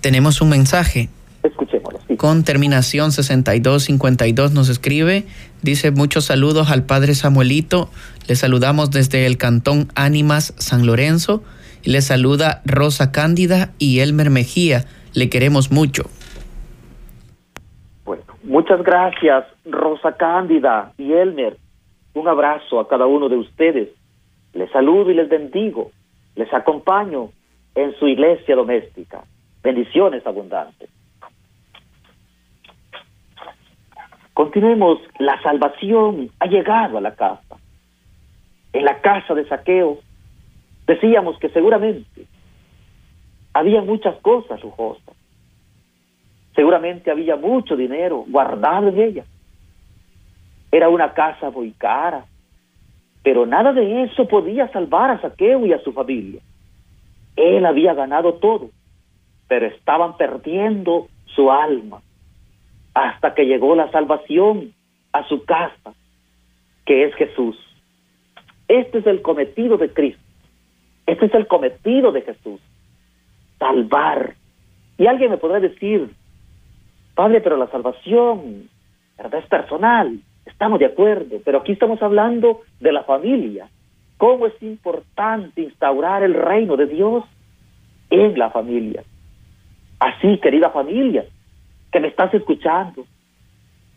Tenemos 0.00 0.40
un 0.40 0.48
mensaje. 0.48 1.08
Escuchémoslo. 1.44 1.93
Con 2.16 2.44
terminación 2.44 3.12
6252 3.12 4.52
nos 4.52 4.68
escribe, 4.68 5.24
dice 5.62 5.90
muchos 5.90 6.24
saludos 6.26 6.70
al 6.70 6.84
Padre 6.84 7.14
Samuelito, 7.14 7.88
le 8.28 8.34
saludamos 8.36 8.90
desde 8.90 9.26
el 9.26 9.38
Cantón 9.38 9.88
Ánimas 9.94 10.54
San 10.58 10.86
Lorenzo, 10.86 11.42
y 11.82 11.90
le 11.90 12.00
saluda 12.00 12.62
Rosa 12.64 13.12
Cándida 13.12 13.70
y 13.78 14.00
Elmer 14.00 14.30
Mejía, 14.30 14.84
le 15.12 15.28
queremos 15.28 15.70
mucho. 15.70 16.04
Bueno, 18.04 18.22
muchas 18.42 18.82
gracias 18.82 19.44
Rosa 19.64 20.12
Cándida 20.16 20.92
y 20.98 21.12
Elmer, 21.12 21.56
un 22.14 22.28
abrazo 22.28 22.80
a 22.80 22.88
cada 22.88 23.06
uno 23.06 23.28
de 23.28 23.36
ustedes, 23.36 23.88
les 24.54 24.70
saludo 24.70 25.10
y 25.10 25.14
les 25.14 25.28
bendigo. 25.28 25.90
Les 26.36 26.52
acompaño 26.52 27.30
en 27.74 27.94
su 27.96 28.06
iglesia 28.06 28.56
doméstica. 28.56 29.24
Bendiciones 29.62 30.26
abundantes. 30.26 30.88
Continuemos, 34.34 34.98
la 35.20 35.40
salvación 35.42 36.28
ha 36.40 36.46
llegado 36.46 36.98
a 36.98 37.00
la 37.00 37.14
casa. 37.14 37.56
En 38.72 38.84
la 38.84 39.00
casa 39.00 39.32
de 39.32 39.46
saqueo 39.46 40.00
decíamos 40.88 41.38
que 41.38 41.48
seguramente 41.50 42.26
había 43.52 43.80
muchas 43.80 44.16
cosas 44.16 44.60
lujosas. 44.60 45.14
Seguramente 46.56 47.12
había 47.12 47.36
mucho 47.36 47.76
dinero 47.76 48.24
guardado 48.28 48.88
en 48.88 49.00
ella. 49.00 49.24
Era 50.72 50.88
una 50.88 51.14
casa 51.14 51.50
muy 51.50 51.70
cara, 51.70 52.24
pero 53.22 53.46
nada 53.46 53.72
de 53.72 54.02
eso 54.02 54.26
podía 54.26 54.66
salvar 54.72 55.10
a 55.10 55.20
Saqueo 55.20 55.64
y 55.64 55.72
a 55.72 55.78
su 55.78 55.92
familia. 55.92 56.40
Él 57.36 57.64
había 57.64 57.94
ganado 57.94 58.34
todo, 58.34 58.70
pero 59.46 59.66
estaban 59.66 60.16
perdiendo 60.16 61.06
su 61.26 61.52
alma 61.52 62.02
hasta 62.94 63.34
que 63.34 63.44
llegó 63.44 63.74
la 63.74 63.90
salvación 63.90 64.72
a 65.12 65.26
su 65.28 65.44
casa, 65.44 65.94
que 66.86 67.04
es 67.04 67.14
Jesús. 67.16 67.56
Este 68.68 68.98
es 68.98 69.06
el 69.06 69.20
cometido 69.20 69.76
de 69.76 69.92
Cristo. 69.92 70.22
Este 71.06 71.26
es 71.26 71.34
el 71.34 71.46
cometido 71.46 72.12
de 72.12 72.22
Jesús. 72.22 72.60
Salvar. 73.58 74.34
Y 74.96 75.06
alguien 75.06 75.30
me 75.30 75.36
podrá 75.36 75.60
decir, 75.60 76.10
Padre, 77.14 77.40
pero 77.40 77.56
la 77.56 77.66
salvación 77.68 78.68
¿verdad? 79.18 79.40
es 79.40 79.48
personal. 79.48 80.18
Estamos 80.46 80.78
de 80.78 80.86
acuerdo, 80.86 81.38
pero 81.44 81.58
aquí 81.58 81.72
estamos 81.72 82.00
hablando 82.02 82.62
de 82.80 82.92
la 82.92 83.02
familia. 83.04 83.68
¿Cómo 84.18 84.46
es 84.46 84.62
importante 84.62 85.62
instaurar 85.62 86.22
el 86.22 86.34
reino 86.34 86.76
de 86.76 86.86
Dios 86.86 87.24
en 88.10 88.38
la 88.38 88.50
familia? 88.50 89.02
Así, 89.98 90.38
querida 90.38 90.70
familia, 90.70 91.24
que 91.94 92.00
me 92.00 92.08
estás 92.08 92.34
escuchando, 92.34 93.06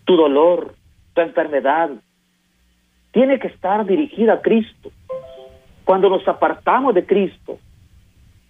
tu 0.05 0.15
dolor, 0.15 0.75
tu 1.15 1.21
enfermedad, 1.21 1.89
tiene 3.11 3.39
que 3.39 3.47
estar 3.47 3.83
dirigida 3.87 4.33
a 4.33 4.41
Cristo. 4.41 4.91
Cuando 5.83 6.07
nos 6.07 6.27
apartamos 6.27 6.93
de 6.93 7.07
Cristo, 7.07 7.57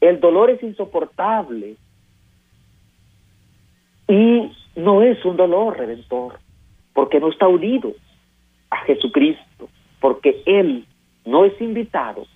el 0.02 0.20
dolor 0.20 0.50
es 0.50 0.62
insoportable 0.62 1.78
y 4.10 4.52
no 4.76 5.02
es 5.02 5.24
un 5.24 5.38
dolor 5.38 5.78
redentor, 5.78 6.40
porque 6.94 7.22
no 7.22 7.30
está 7.30 7.48
unido 7.48 7.94
a 8.70 8.80
Jesucristo, 8.80 9.70
porque 10.02 10.44
Él 10.46 10.86
no 11.24 11.46
es 11.46 11.54
invitado 11.62 12.28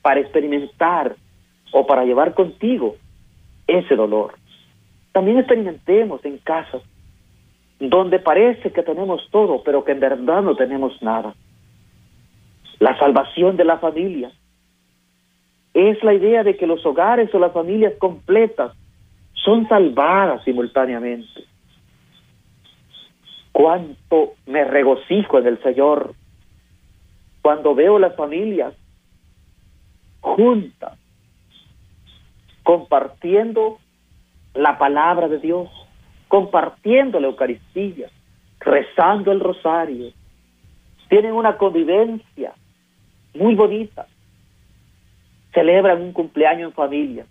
para 0.00 0.20
experimentar 0.20 1.16
o 1.70 1.86
para 1.86 2.06
llevar 2.06 2.32
contigo 2.32 2.96
ese 3.66 3.94
dolor. 3.94 4.32
También 5.16 5.38
experimentemos 5.38 6.22
en 6.26 6.36
casas 6.36 6.82
donde 7.80 8.18
parece 8.18 8.70
que 8.70 8.82
tenemos 8.82 9.26
todo, 9.30 9.62
pero 9.64 9.82
que 9.82 9.92
en 9.92 10.00
verdad 10.00 10.42
no 10.42 10.54
tenemos 10.54 11.00
nada. 11.00 11.34
La 12.80 12.98
salvación 12.98 13.56
de 13.56 13.64
la 13.64 13.78
familia 13.78 14.30
es 15.72 16.04
la 16.04 16.12
idea 16.12 16.44
de 16.44 16.58
que 16.58 16.66
los 16.66 16.84
hogares 16.84 17.34
o 17.34 17.38
las 17.38 17.54
familias 17.54 17.94
completas 17.98 18.72
son 19.32 19.66
salvadas 19.70 20.44
simultáneamente. 20.44 21.44
Cuánto 23.52 24.34
me 24.44 24.64
regocijo 24.64 25.38
en 25.38 25.46
el 25.46 25.62
Señor 25.62 26.12
cuando 27.40 27.74
veo 27.74 27.98
las 27.98 28.14
familias 28.16 28.74
juntas, 30.20 30.98
compartiendo 32.62 33.78
la 34.56 34.78
palabra 34.78 35.28
de 35.28 35.38
Dios, 35.38 35.68
compartiendo 36.28 37.20
la 37.20 37.28
Eucaristía, 37.28 38.08
rezando 38.60 39.32
el 39.32 39.40
rosario. 39.40 40.12
Tienen 41.08 41.32
una 41.32 41.56
convivencia 41.56 42.52
muy 43.34 43.54
bonita. 43.54 44.06
Celebran 45.52 46.02
un 46.02 46.12
cumpleaños 46.12 46.70
en 46.70 46.74
familia, 46.74 47.26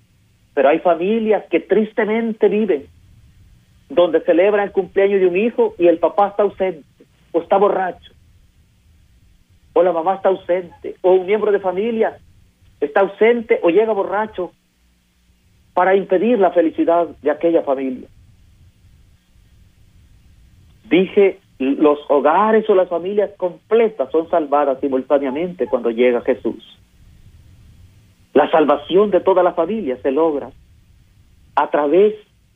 pero 0.54 0.70
hay 0.70 0.80
familias 0.80 1.44
que 1.50 1.60
tristemente 1.60 2.48
viven, 2.48 2.88
donde 3.90 4.22
celebran 4.22 4.66
el 4.68 4.72
cumpleaños 4.72 5.20
de 5.20 5.28
un 5.28 5.38
hijo 5.38 5.76
y 5.78 5.88
el 5.88 6.00
papá 6.00 6.30
está 6.30 6.44
ausente 6.44 6.86
o 7.32 7.42
está 7.42 7.58
borracho, 7.58 8.14
o 9.74 9.84
la 9.84 9.92
mamá 9.92 10.16
está 10.16 10.30
ausente, 10.30 10.96
o 11.02 11.12
un 11.12 11.26
miembro 11.26 11.52
de 11.52 11.60
familia 11.60 12.18
está 12.80 13.02
ausente 13.02 13.60
o 13.62 13.70
llega 13.70 13.94
borracho 13.94 14.52
para 15.76 15.96
impedir 15.96 16.40
la 16.40 16.52
felicidad 16.52 17.06
de 17.22 17.30
aquella 17.30 17.62
familia. 17.62 18.08
Dije, 20.90 21.40
los 21.60 22.00
hogares 22.08 22.68
o 22.70 22.76
las 22.76 22.88
familias 22.88 23.32
completas 23.36 24.10
son 24.10 24.30
salvadas 24.30 24.80
simultáneamente 24.80 25.68
cuando 25.68 25.92
llega 25.92 26.22
Jesús. 26.22 26.64
La 28.34 28.50
salvación 28.52 29.12
de 29.12 29.20
toda 29.20 29.44
la 29.44 29.54
familia 29.54 29.98
se 30.02 30.12
logra 30.12 30.50
a 31.56 31.70
través 31.70 32.16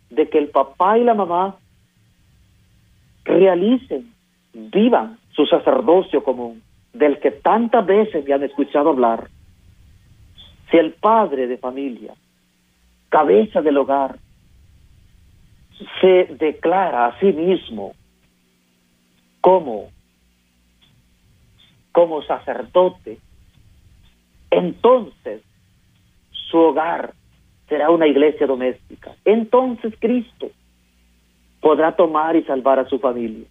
de 0.09 0.29
que 0.29 0.37
el 0.37 0.47
papá 0.47 0.97
y 0.97 1.03
la 1.03 1.13
mamá 1.13 1.57
realicen, 3.25 4.13
vivan 4.53 5.17
su 5.31 5.45
sacerdocio 5.45 6.23
común, 6.23 6.61
del 6.93 7.19
que 7.19 7.31
tantas 7.31 7.85
veces 7.85 8.25
me 8.25 8.33
han 8.33 8.43
escuchado 8.43 8.89
hablar. 8.89 9.27
Si 10.71 10.77
el 10.77 10.93
padre 10.93 11.47
de 11.47 11.57
familia, 11.57 12.13
cabeza 13.09 13.61
del 13.61 13.77
hogar, 13.77 14.17
se 16.01 16.25
declara 16.35 17.07
a 17.07 17.19
sí 17.19 17.31
mismo 17.31 17.93
como, 19.41 19.89
como 21.91 22.21
sacerdote, 22.23 23.19
entonces 24.51 25.41
su 26.31 26.57
hogar 26.57 27.13
será 27.67 27.89
una 27.91 28.07
iglesia 28.07 28.47
doméstica. 28.47 29.15
Entonces 29.23 29.93
Cristo 29.99 30.49
podrá 31.61 31.95
tomar 31.95 32.35
y 32.35 32.43
salvar 32.43 32.79
a 32.79 32.89
su 32.89 32.99
familia. 32.99 33.45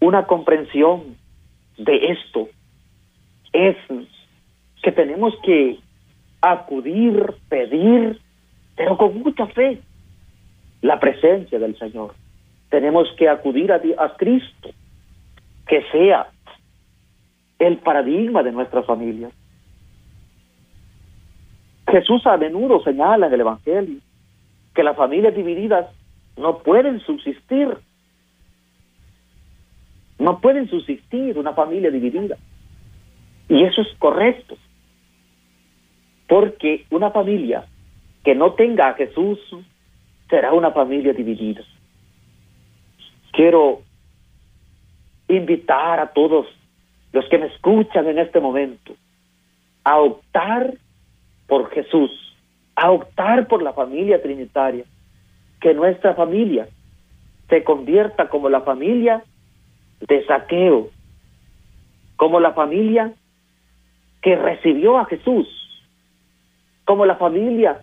Una 0.00 0.26
comprensión 0.26 1.16
de 1.76 2.12
esto 2.12 2.48
es 3.52 3.76
que 4.82 4.92
tenemos 4.92 5.34
que 5.44 5.78
acudir, 6.40 7.34
pedir, 7.48 8.20
pero 8.76 8.96
con 8.96 9.18
mucha 9.18 9.46
fe, 9.48 9.80
la 10.82 11.00
presencia 11.00 11.58
del 11.58 11.76
Señor 11.78 12.14
tenemos 12.70 13.08
que 13.16 13.28
acudir 13.28 13.72
a, 13.72 13.80
a 13.98 14.16
Cristo, 14.16 14.70
que 15.66 15.82
sea 15.90 16.28
el 17.58 17.78
paradigma 17.78 18.42
de 18.42 18.52
nuestra 18.52 18.82
familia. 18.82 19.30
Jesús 21.90 22.26
a 22.26 22.36
menudo 22.36 22.82
señala 22.82 23.26
en 23.26 23.32
el 23.32 23.40
Evangelio 23.40 24.00
que 24.74 24.82
las 24.82 24.96
familias 24.96 25.34
divididas 25.34 25.86
no 26.36 26.58
pueden 26.58 27.00
subsistir. 27.00 27.76
No 30.18 30.40
pueden 30.40 30.68
subsistir 30.68 31.38
una 31.38 31.54
familia 31.54 31.90
dividida. 31.90 32.36
Y 33.48 33.64
eso 33.64 33.80
es 33.80 33.88
correcto. 33.98 34.56
Porque 36.28 36.84
una 36.90 37.10
familia 37.10 37.66
que 38.24 38.34
no 38.34 38.52
tenga 38.52 38.88
a 38.88 38.94
Jesús 38.94 39.38
será 40.28 40.52
una 40.52 40.70
familia 40.70 41.12
dividida. 41.12 41.62
Quiero 43.32 43.80
invitar 45.28 46.00
a 46.00 46.12
todos 46.12 46.46
los 47.12 47.26
que 47.28 47.38
me 47.38 47.46
escuchan 47.46 48.06
en 48.06 48.18
este 48.18 48.40
momento 48.40 48.94
a 49.84 49.98
optar 49.98 50.74
por 51.46 51.70
Jesús, 51.70 52.10
a 52.76 52.90
optar 52.90 53.48
por 53.48 53.62
la 53.62 53.72
familia 53.72 54.20
trinitaria, 54.22 54.84
que 55.60 55.74
nuestra 55.74 56.14
familia 56.14 56.68
se 57.48 57.64
convierta 57.64 58.28
como 58.28 58.48
la 58.50 58.60
familia 58.60 59.22
de 60.00 60.24
saqueo, 60.26 60.90
como 62.16 62.40
la 62.40 62.52
familia 62.52 63.14
que 64.20 64.36
recibió 64.36 64.98
a 64.98 65.06
Jesús, 65.06 65.48
como 66.88 67.04
la 67.04 67.16
familia 67.16 67.82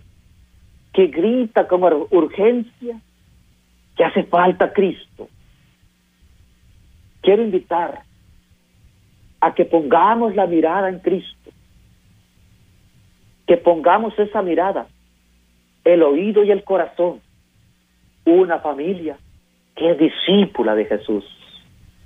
que 0.91 1.05
grita 1.05 1.67
como 1.67 2.07
urgencia 2.09 2.99
que 3.95 4.03
hace 4.03 4.23
falta 4.23 4.73
Cristo, 4.73 5.29
quiero 7.21 7.43
invitar 7.43 8.01
a 9.41 9.53
que 9.53 9.63
pongamos 9.65 10.33
la 10.33 10.47
mirada 10.47 10.89
en 10.89 10.97
Cristo, 10.97 11.51
que 13.45 13.57
pongamos 13.57 14.17
esa 14.17 14.41
mirada, 14.41 14.87
el 15.83 16.01
oído 16.01 16.43
y 16.43 16.49
el 16.49 16.63
corazón, 16.63 17.21
una 18.25 18.57
familia 18.57 19.19
que 19.75 19.91
es 19.91 19.99
discípula 19.99 20.73
de 20.73 20.85
Jesús. 20.85 21.25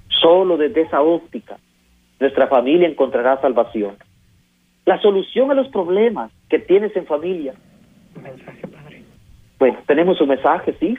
Solo 0.10 0.58
desde 0.58 0.82
esa 0.82 1.02
óptica 1.02 1.60
nuestra 2.20 2.47
familia 2.47 2.89
encontrará 2.89 3.39
salvación. 3.39 3.95
La 4.84 5.02
solución 5.02 5.50
a 5.50 5.54
los 5.54 5.70
problemas 5.70 6.34
que 6.50 6.60
tienes 6.60 6.95
en 6.95 7.06
familia. 7.06 7.54
mensaje, 8.22 8.68
Padre. 8.68 9.04
Bueno, 9.60 9.78
tenemos 9.88 10.20
un 10.22 10.30
mensaje, 10.30 10.76
sí. 10.80 10.97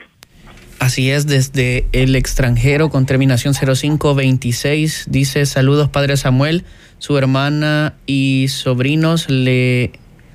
Así 0.79 1.11
es, 1.11 1.27
desde 1.27 1.85
el 1.91 2.15
extranjero 2.15 2.89
con 2.89 3.05
terminación 3.05 3.53
0526 3.53 5.05
dice 5.11 5.45
saludos 5.45 5.89
Padre 5.89 6.17
Samuel, 6.17 6.63
su 6.97 7.19
hermana 7.19 7.93
y 8.07 8.47
sobrinos 8.47 9.29
le 9.29 9.91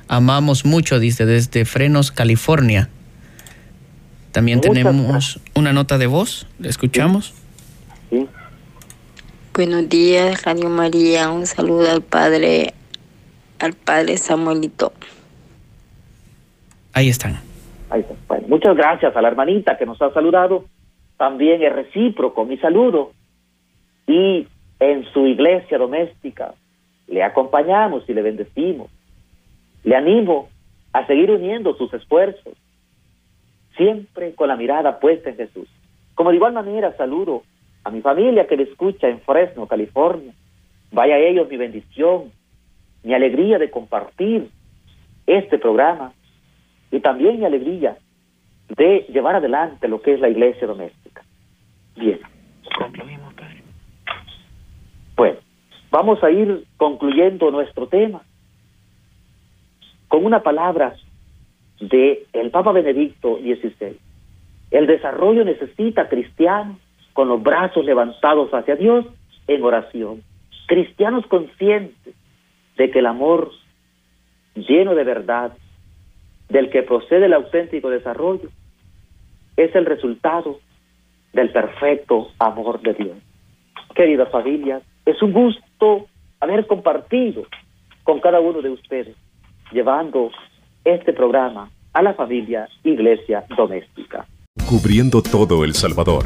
amamos 0.07 0.65
mucho, 0.65 1.01
dice 1.01 1.27
desde 1.27 1.65
Frenos, 1.65 2.13
California. 2.13 2.89
También 4.31 4.61
tenemos 4.61 5.41
una 5.55 5.73
nota 5.73 5.99
de 5.99 6.07
voz, 6.07 6.47
¿le 6.61 6.69
escuchamos? 6.69 7.35
Sí. 8.11 8.29
Buenos 9.53 9.89
días, 9.89 10.45
Radio 10.45 10.69
María. 10.69 11.31
Un 11.31 11.47
saludo 11.47 11.91
al 11.91 12.03
padre, 12.03 12.75
al 13.59 13.73
padre 13.75 14.17
Samuelito. 14.17 14.93
Ahí 16.93 17.09
están. 17.09 17.37
Ahí 17.91 18.01
está. 18.01 18.15
Bueno, 18.29 18.49
muchas 18.49 18.77
gracias 18.77 19.15
a 19.15 19.23
la 19.23 19.29
hermanita 19.29 19.77
que 19.77 19.87
nos 19.87 20.01
ha 20.01 20.13
saludado. 20.13 20.65
También 21.17 21.63
es 21.63 21.73
recíproco 21.73 22.45
mi 22.45 22.57
saludo. 22.59 23.13
Y 24.07 24.47
en 24.81 25.05
su 25.13 25.27
iglesia 25.27 25.79
doméstica 25.79 26.55
le 27.07 27.23
acompañamos 27.23 28.09
y 28.09 28.15
le 28.15 28.23
bendecimos. 28.23 28.91
Le 29.85 29.97
animo 29.97 30.49
a 30.93 31.07
seguir 31.07 31.31
uniendo 31.31 31.75
sus 31.77 31.93
esfuerzos, 31.93 32.55
siempre 33.77 34.35
con 34.35 34.49
la 34.49 34.57
mirada 34.57 34.99
puesta 34.99 35.31
en 35.31 35.37
Jesús. 35.37 35.69
Como 36.15 36.31
de 36.31 36.37
igual 36.37 36.55
manera 36.55 36.97
saludo 36.97 37.43
a 37.85 37.91
mi 37.91 38.01
familia 38.01 38.47
que 38.47 38.57
me 38.57 38.65
escucha 38.65 39.09
en 39.09 39.21
Fresno, 39.21 39.67
California. 39.67 40.33
Vaya 40.91 41.17
a 41.17 41.19
ellos 41.19 41.49
mi 41.49 41.57
bendición, 41.57 42.33
mi 43.03 43.15
alegría 43.15 43.59
de 43.59 43.71
compartir 43.71 44.51
este 45.27 45.59
programa 45.59 46.13
y 46.91 47.01
también 47.01 47.39
mi 47.39 47.45
alegría 47.45 47.97
de 48.77 49.07
llevar 49.09 49.37
adelante 49.37 49.89
lo 49.89 50.01
que 50.01 50.15
es 50.15 50.21
la 50.21 50.29
iglesia 50.29 50.67
doméstica. 50.67 51.23
Bien. 51.97 52.21
Bueno, 55.17 55.39
vamos 55.91 56.23
a 56.23 56.31
ir 56.31 56.65
concluyendo 56.77 57.51
nuestro 57.51 57.87
tema 57.89 58.23
con 60.09 60.25
una 60.25 60.43
palabra 60.43 60.95
de 61.81 62.27
el 62.33 62.51
Papa 62.51 62.73
Benedicto 62.73 63.39
XVI. 63.39 63.99
El 64.71 64.87
desarrollo 64.87 65.45
necesita 65.45 66.09
cristianos 66.09 66.79
con 67.13 67.29
los 67.29 67.43
brazos 67.43 67.85
levantados 67.85 68.53
hacia 68.53 68.77
Dios 68.77 69.07
en 69.47 69.63
oración. 69.63 70.23
Cristianos 70.67 71.27
conscientes 71.27 72.15
de 72.77 72.91
que 72.91 72.99
el 72.99 73.07
amor 73.07 73.51
lleno 74.55 74.95
de 74.95 75.05
verdad, 75.05 75.53
del 76.49 76.71
que 76.71 76.83
procede 76.83 77.27
el 77.27 77.35
auténtico 77.35 77.91
desarrollo, 77.91 78.49
es 79.57 79.75
el 79.75 79.87
resultado 79.87 80.61
del 81.33 81.51
perfecto 81.51 82.29
amor 82.39 82.81
de 82.81 82.95
Dios. 82.95 83.17
Queridas 83.95 84.31
familias, 84.31 84.83
es 85.05 85.21
un 85.23 85.33
gusto 85.33 86.07
haber 86.41 86.67
compartido 86.67 87.45
con 88.05 88.21
cada 88.21 88.41
uno 88.41 88.63
de 88.63 88.71
ustedes, 88.71 89.17
llevando 89.73 90.31
este 90.85 91.13
programa 91.13 91.71
a 91.93 92.03
la 92.03 92.15
familia 92.15 92.69
Iglesia 92.85 93.45
Doméstica. 93.57 94.27
Cubriendo 94.69 95.23
todo 95.23 95.65
El 95.65 95.75
Salvador. 95.75 96.25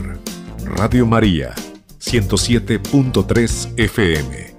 Radio 0.76 1.06
María, 1.06 1.54
107.3 1.98 3.78
FM. 3.78 4.49